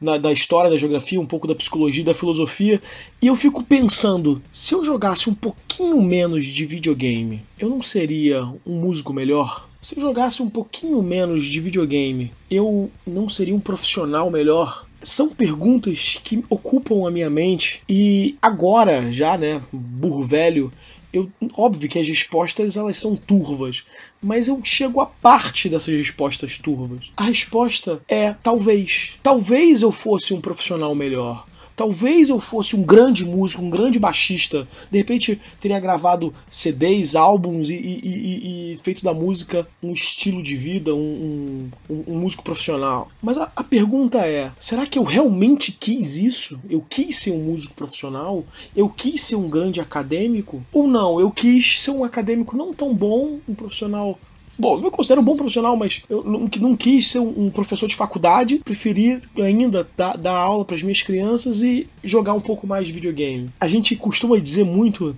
na, 0.01 0.19
da 0.19 0.33
história, 0.33 0.71
da 0.71 0.77
geografia, 0.77 1.21
um 1.21 1.27
pouco 1.27 1.47
da 1.47 1.55
psicologia, 1.55 2.05
da 2.05 2.15
filosofia, 2.15 2.81
e 3.21 3.27
eu 3.27 3.37
fico 3.37 3.63
pensando, 3.63 4.43
se 4.53 4.75
eu 4.75 4.85
jogasse 4.85 5.29
um 5.31 5.35
pouquinho 5.35 6.01
menos 6.03 6.45
de 6.45 6.65
videogame, 6.65 7.43
eu 7.59 7.69
não 7.69 7.83
seria 7.83 8.45
um 8.67 8.81
músico 8.81 9.13
melhor? 9.13 9.69
Se 9.81 9.97
eu 9.97 10.01
jogasse 10.01 10.43
um 10.43 10.49
pouquinho 10.49 11.03
menos 11.03 11.45
de 11.45 11.61
videogame, 11.61 12.33
eu 12.51 12.91
não 13.07 13.29
seria 13.29 13.55
um 13.55 13.61
profissional 13.61 14.31
melhor? 14.31 14.87
São 15.03 15.29
perguntas 15.29 16.19
que 16.25 16.43
ocupam 16.49 17.07
a 17.07 17.11
minha 17.11 17.29
mente 17.29 17.83
e 17.87 18.39
agora, 18.41 19.13
já, 19.13 19.37
né, 19.37 19.61
burro 19.71 20.23
velho, 20.23 20.73
eu, 21.15 21.31
óbvio 21.57 21.89
que 21.89 21.99
as 21.99 22.09
respostas 22.09 22.77
elas 22.77 22.97
são 22.97 23.15
turvas, 23.15 23.85
mas 24.21 24.49
eu 24.49 24.61
chego 24.65 25.01
a 25.01 25.07
parte 25.07 25.69
dessas 25.69 25.95
respostas 25.95 26.59
turvas. 26.59 27.13
A 27.17 27.25
resposta 27.25 28.03
é 28.09 28.35
talvez. 28.43 29.19
Talvez 29.23 29.83
eu 29.83 29.93
fosse 29.93 30.35
um 30.35 30.41
profissional 30.41 30.95
melhor. 30.95 31.47
Talvez 31.77 32.29
eu 32.29 32.39
fosse 32.39 32.77
um 32.77 32.83
grande 32.83 33.25
músico, 33.25 33.63
um 33.63 33.71
grande 33.71 33.99
baixista, 33.99 34.67
de 34.91 34.99
repente 34.99 35.41
teria 35.61 35.81
gravado 35.81 36.33
CDs, 36.49 37.15
álbuns 37.17 37.69
e, 37.69 37.75
e, 37.75 38.01
e, 38.05 38.73
e 38.73 38.77
feito 38.77 39.03
da 39.03 39.13
música 39.13 39.67
um 39.83 39.93
estilo 39.93 40.43
de 40.43 40.55
vida, 40.55 40.95
um, 40.95 41.69
um, 41.91 42.05
um 42.07 42.19
músico 42.21 42.45
profissional. 42.45 43.09
Mas 43.23 43.39
a, 43.39 43.51
a, 43.57 43.65
pergunta 43.65 44.19
é: 44.19 44.53
será 44.57 44.87
que 44.87 44.99
eu 44.99 45.03
realmente 45.03 45.73
quis 45.73 46.17
isso? 46.17 46.61
Eu 46.71 46.81
quis 46.81 47.19
ser 47.19 47.33
um 47.33 47.45
músico 47.45 47.75
profissional? 47.75 48.45
Eu 48.77 48.89
quis 48.89 49.23
ser 49.23 49.37
um 49.37 49.49
grande 49.49 49.81
acadêmico? 49.81 50.65
Ou 50.73 50.87
não? 50.87 51.21
Eu 51.21 51.31
quis 51.31 51.81
ser 51.83 51.91
um 51.91 52.05
acadêmico 52.05 52.57
não 52.57 52.73
tão 52.73 52.95
bom, 52.95 53.39
um 53.49 53.55
profissional 53.55 54.19
Bom, 54.57 54.77
eu 54.77 54.83
me 54.83 54.91
considero 54.91 55.21
um 55.21 55.25
bom 55.25 55.37
profissional, 55.37 55.77
mas 55.77 56.03
eu 56.09 56.23
não, 56.23 56.49
não 56.61 56.77
quis 56.77 57.09
ser 57.09 57.19
um, 57.19 57.51
professor 57.51 57.89
de 57.89 57.97
faculdade, 57.97 58.61
preferi 58.65 59.21
ainda 59.37 59.89
dar, 59.97 60.17
dar 60.17 60.37
aula 60.37 60.65
para 60.65 60.77
as 60.77 60.83
minhas 60.83 61.03
crianças 61.03 61.63
e 61.63 61.89
jogar 62.03 62.35
um 62.35 62.41
pouco 62.41 62.67
mais 62.67 62.87
de 62.87 62.93
videogame. 62.93 63.51
A 63.61 63.67
gente 63.67 63.97
costuma 63.97 64.39
dizer 64.39 64.65
muito 64.65 65.17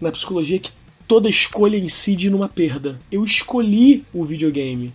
na 0.00 0.10
psicologia 0.10 0.58
que 0.58 0.72
toda 1.06 1.28
escolha 1.28 1.76
incide 1.76 2.28
numa 2.28 2.48
perda. 2.48 2.98
Eu 3.10 3.24
escolhi 3.24 4.04
o 4.12 4.24
videogame, 4.24 4.92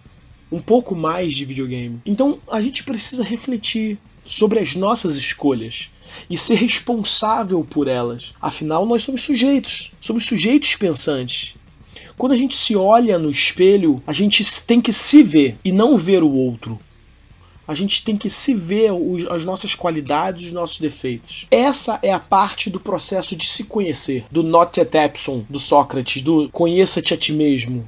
um 0.52 0.60
pouco 0.60 0.93
mais 0.93 1.34
de 1.34 1.45
videogame. 1.45 2.02
Então 2.06 2.39
a 2.52 2.60
gente 2.60 2.84
precisa 2.84 3.23
refletir 3.23 3.97
sobre 4.26 4.60
as 4.60 4.76
nossas 4.76 5.15
escolhas 5.15 5.89
e 6.30 6.38
ser 6.38 6.56
responsável 6.56 7.63
por 7.63 7.88
elas. 7.88 8.34
Afinal, 8.41 8.86
nós 8.86 9.04
somos 9.04 9.21
sujeitos, 9.21 9.91
somos 10.02 10.26
sujeitos 10.26 10.76
pensantes. 10.76 11.56
Quando 12.17 12.32
a 12.32 12.36
gente 12.36 12.56
se 12.56 12.75
olha 12.75 13.19
no 13.19 13.30
espelho, 13.30 14.01
a 14.08 14.12
gente 14.12 14.43
tem 14.63 14.82
que 14.82 14.91
se 14.91 15.21
ver 15.21 15.56
e 15.63 15.71
não 15.71 15.95
ver 15.95 16.23
o 16.23 16.32
outro. 16.32 16.80
A 17.67 17.75
gente 17.75 18.03
tem 18.03 18.17
que 18.17 18.30
se 18.30 18.56
ver 18.56 18.89
as 19.30 19.45
nossas 19.45 19.75
qualidades, 19.75 20.45
os 20.45 20.51
nossos 20.51 20.80
defeitos. 20.80 21.45
Essa 21.51 21.99
é 22.01 22.12
a 22.12 22.17
parte 22.17 22.69
do 22.69 22.80
processo 22.80 23.36
de 23.36 23.45
se 23.45 23.65
conhecer, 23.65 24.25
do 24.32 24.41
not 24.41 24.80
at 24.80 24.95
Epson, 24.95 25.45
do 25.49 25.60
Sócrates, 25.60 26.21
do 26.21 26.49
conheça-te 26.49 27.13
a 27.13 27.17
ti 27.17 27.34
mesmo 27.34 27.88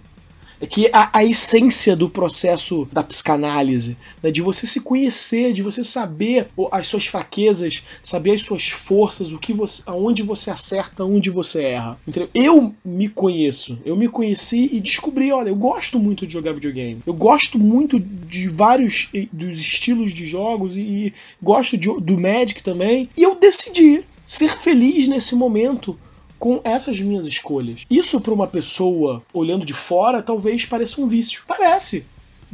é 0.61 0.65
que 0.65 0.89
a, 0.91 1.09
a 1.13 1.23
essência 1.23 1.95
do 1.95 2.09
processo 2.09 2.87
da 2.91 3.01
psicanálise, 3.03 3.97
né, 4.21 4.29
de 4.31 4.41
você 4.41 4.67
se 4.67 4.81
conhecer, 4.81 5.53
de 5.53 5.61
você 5.61 5.83
saber 5.83 6.49
as 6.71 6.87
suas 6.87 7.07
fraquezas, 7.07 7.83
saber 8.01 8.31
as 8.31 8.41
suas 8.41 8.69
forças, 8.69 9.31
o 9.31 9.39
que 9.39 9.53
você, 9.53 9.81
aonde 9.85 10.21
você 10.21 10.51
acerta, 10.51 11.05
onde 11.05 11.29
você 11.29 11.63
erra. 11.63 11.97
Entendeu? 12.07 12.29
Eu 12.33 12.75
me 12.83 13.07
conheço, 13.07 13.79
eu 13.85 13.95
me 13.95 14.07
conheci 14.07 14.69
e 14.71 14.79
descobri, 14.79 15.31
olha, 15.31 15.49
eu 15.49 15.55
gosto 15.55 15.97
muito 15.97 16.27
de 16.27 16.33
jogar 16.33 16.53
videogame. 16.53 17.01
Eu 17.05 17.13
gosto 17.13 17.57
muito 17.57 17.99
de 17.99 18.47
vários 18.47 19.09
dos 19.31 19.59
estilos 19.59 20.13
de 20.13 20.25
jogos 20.25 20.75
e, 20.75 20.79
e 20.79 21.13
gosto 21.41 21.77
de, 21.77 21.87
do 21.99 22.19
Magic 22.19 22.61
também. 22.61 23.09
E 23.15 23.23
eu 23.23 23.35
decidi 23.35 24.03
ser 24.25 24.49
feliz 24.49 25.07
nesse 25.07 25.35
momento 25.35 25.97
com 26.39 26.61
essas 26.63 26.99
minhas 26.99 27.27
escolhas. 27.27 27.85
Isso 27.89 28.21
para 28.21 28.33
uma 28.33 28.47
pessoa 28.47 29.21
olhando 29.33 29.65
de 29.65 29.73
fora 29.73 30.23
talvez 30.23 30.65
pareça 30.65 31.01
um 31.01 31.07
vício. 31.07 31.43
Parece. 31.45 32.05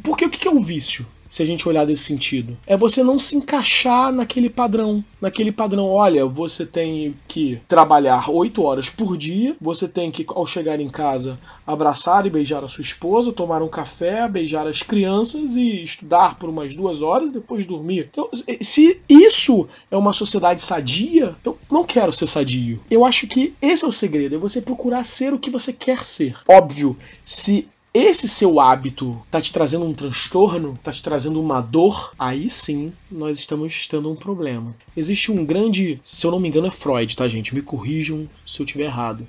Porque 0.03 0.25
o 0.25 0.29
que 0.29 0.47
é 0.47 0.51
um 0.51 0.62
vício? 0.62 1.05
se 1.36 1.41
a 1.41 1.45
gente 1.45 1.67
olhar 1.67 1.86
desse 1.86 2.03
sentido. 2.03 2.58
É 2.65 2.77
você 2.77 3.03
não 3.03 3.19
se 3.19 3.36
encaixar 3.36 4.12
naquele 4.12 4.49
padrão. 4.49 5.03
Naquele 5.19 5.51
padrão, 5.51 5.89
olha, 5.89 6.25
você 6.25 6.65
tem 6.65 7.13
que 7.27 7.60
trabalhar 7.67 8.29
oito 8.29 8.63
horas 8.63 8.89
por 8.89 9.17
dia, 9.17 9.55
você 9.60 9.88
tem 9.88 10.12
que, 10.12 10.25
ao 10.29 10.45
chegar 10.45 10.79
em 10.79 10.88
casa, 10.88 11.38
abraçar 11.65 12.25
e 12.25 12.29
beijar 12.29 12.63
a 12.63 12.67
sua 12.67 12.84
esposa, 12.84 13.34
tomar 13.34 13.62
um 13.62 13.67
café, 13.67 14.27
beijar 14.27 14.67
as 14.67 14.81
crianças 14.81 15.55
e 15.55 15.84
estudar 15.84 16.38
por 16.38 16.49
umas 16.49 16.73
duas 16.73 17.01
horas 17.01 17.31
depois 17.31 17.65
dormir. 17.65 18.08
Então, 18.12 18.29
se 18.62 19.01
isso 19.10 19.67
é 19.89 19.97
uma 19.97 20.13
sociedade 20.13 20.62
sadia, 20.62 21.36
eu 21.43 21.58
não 21.71 21.84
quero 21.84 22.13
ser 22.13 22.27
sadio. 22.27 22.79
Eu 22.89 23.03
acho 23.03 23.27
que 23.27 23.53
esse 23.62 23.84
é 23.84 23.88
o 23.88 23.91
segredo, 23.91 24.36
é 24.36 24.38
você 24.38 24.62
procurar 24.62 25.03
ser 25.03 25.34
o 25.34 25.39
que 25.39 25.49
você 25.49 25.73
quer 25.73 26.05
ser. 26.05 26.36
Óbvio, 26.47 26.95
se 27.25 27.67
esse 27.97 28.27
seu 28.27 28.60
hábito 28.60 29.21
tá 29.31 29.39
te 29.39 29.53
trazendo 29.53 29.86
um 29.86 29.93
transtorno, 29.93 30.77
tá 30.84 30.91
te 30.91 31.01
trazendo 31.01 31.41
uma 31.41 31.62
dor, 31.62 32.12
aí 32.19 32.49
sim 32.49 32.91
nós 33.10 33.39
estamos 33.39 33.88
tendo 33.88 34.12
um 34.12 34.15
problema. 34.17 34.75
Existe 34.97 35.31
um 35.31 35.45
grande, 35.45 35.97
se 36.03 36.27
eu 36.27 36.31
não 36.31 36.39
me 36.41 36.49
engano 36.49 36.67
é 36.67 36.71
Freud, 36.71 37.15
tá 37.15 37.25
gente? 37.29 37.55
Me 37.55 37.62
corrijam 37.62 38.29
se 38.45 38.60
eu 38.60 38.65
estiver 38.65 38.84
errado, 38.84 39.25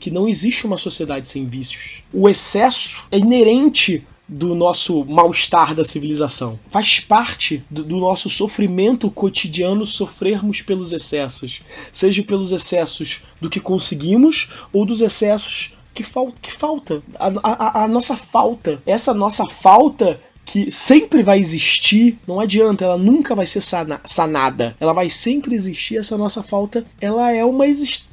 que 0.00 0.10
não 0.10 0.28
existe 0.28 0.66
uma 0.66 0.76
sociedade 0.76 1.28
sem 1.28 1.44
vícios. 1.44 2.02
O 2.12 2.28
excesso 2.28 3.04
é 3.12 3.18
inerente 3.18 4.04
do 4.28 4.52
nosso 4.54 5.04
mal-estar 5.04 5.74
da 5.74 5.84
civilização. 5.84 6.58
Faz 6.70 7.00
parte 7.00 7.62
do, 7.70 7.82
do, 7.84 7.96
nosso 7.96 8.28
sofrimento 8.28 9.10
cotidiano 9.10 9.86
sofrermos 9.86 10.60
pelos 10.60 10.92
excessos, 10.92 11.62
seja 11.90 12.22
pelos 12.22 12.52
excessos 12.52 13.22
do 13.40 13.48
que 13.48 13.60
conseguimos 13.60 14.48
ou 14.72 14.84
dos 14.84 15.00
excessos 15.00 15.77
que, 15.98 16.04
fal 16.04 16.32
que 16.40 16.52
falta. 16.52 17.02
A, 17.18 17.26
a, 17.42 17.84
a 17.84 17.88
nossa 17.88 18.16
falta. 18.16 18.80
Essa 18.86 19.12
nossa 19.12 19.44
falta 19.46 20.20
que 20.48 20.70
sempre 20.70 21.22
vai 21.22 21.38
existir, 21.38 22.18
não 22.26 22.40
adianta, 22.40 22.82
ela 22.82 22.96
nunca 22.96 23.34
vai 23.34 23.46
ser 23.46 23.60
sana 23.60 24.00
sanada. 24.02 24.74
Ela 24.80 24.94
vai 24.94 25.10
sempre 25.10 25.54
existir, 25.54 25.98
essa 25.98 26.16
nossa 26.16 26.42
falta, 26.42 26.84
ela 26.98 27.30
é 27.30 27.44
uma, 27.44 27.64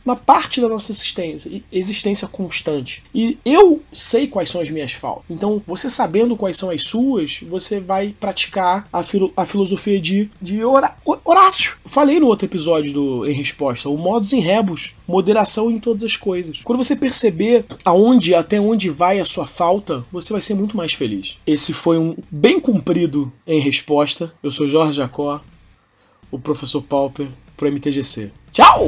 uma 0.06 0.18
parte 0.18 0.60
da 0.60 0.68
nossa 0.68 0.92
existência, 0.92 1.50
existência 1.72 2.28
constante. 2.28 3.02
E 3.14 3.38
eu 3.46 3.82
sei 3.94 4.28
quais 4.28 4.50
são 4.50 4.60
as 4.60 4.70
minhas 4.70 4.92
faltas. 4.92 5.24
Então, 5.30 5.62
você 5.66 5.90
sabendo 5.90 6.36
quais 6.36 6.58
são 6.58 6.70
as 6.70 6.84
suas, 6.84 7.40
você 7.42 7.80
vai 7.80 8.14
praticar 8.20 8.86
a, 8.92 9.02
filo 9.02 9.32
a 9.38 9.46
filosofia 9.46 10.00
de, 10.00 10.30
de 10.42 10.60
Horácio. 11.24 11.78
Falei 11.86 12.20
no 12.20 12.28
outro 12.28 12.46
episódio 12.48 12.92
do 12.92 13.26
Em 13.26 13.32
Resposta, 13.34 13.88
o 13.88 13.98
modus 13.98 14.34
em 14.34 14.42
rebus, 14.42 14.94
moderação 15.08 15.72
em 15.72 15.80
todas 15.80 16.04
as 16.04 16.18
coisas. 16.18 16.60
Quando 16.66 16.84
você 16.84 16.98
perceber 16.98 17.66
aonde, 17.86 18.36
até 18.36 18.60
onde 18.60 18.90
vai 18.90 19.22
a 19.22 19.26
sua 19.26 19.48
falta, 19.48 20.04
você 20.12 20.34
vai 20.34 20.42
ser 20.42 20.54
muito 20.54 20.76
mais 20.76 20.94
feliz. 20.94 21.38
Esse 21.48 21.72
foi 21.72 21.98
um 21.98 22.16
bem 22.30 22.60
cumprido 22.60 23.32
em 23.46 23.60
resposta. 23.60 24.34
Eu 24.42 24.52
sou 24.52 24.68
Jorge 24.68 24.98
Jacó, 24.98 25.42
o 26.32 26.40
professor 26.40 26.82
Pauper, 26.82 27.28
pro 27.56 27.68
MTGC. 27.68 28.32
Tchau! 28.52 28.88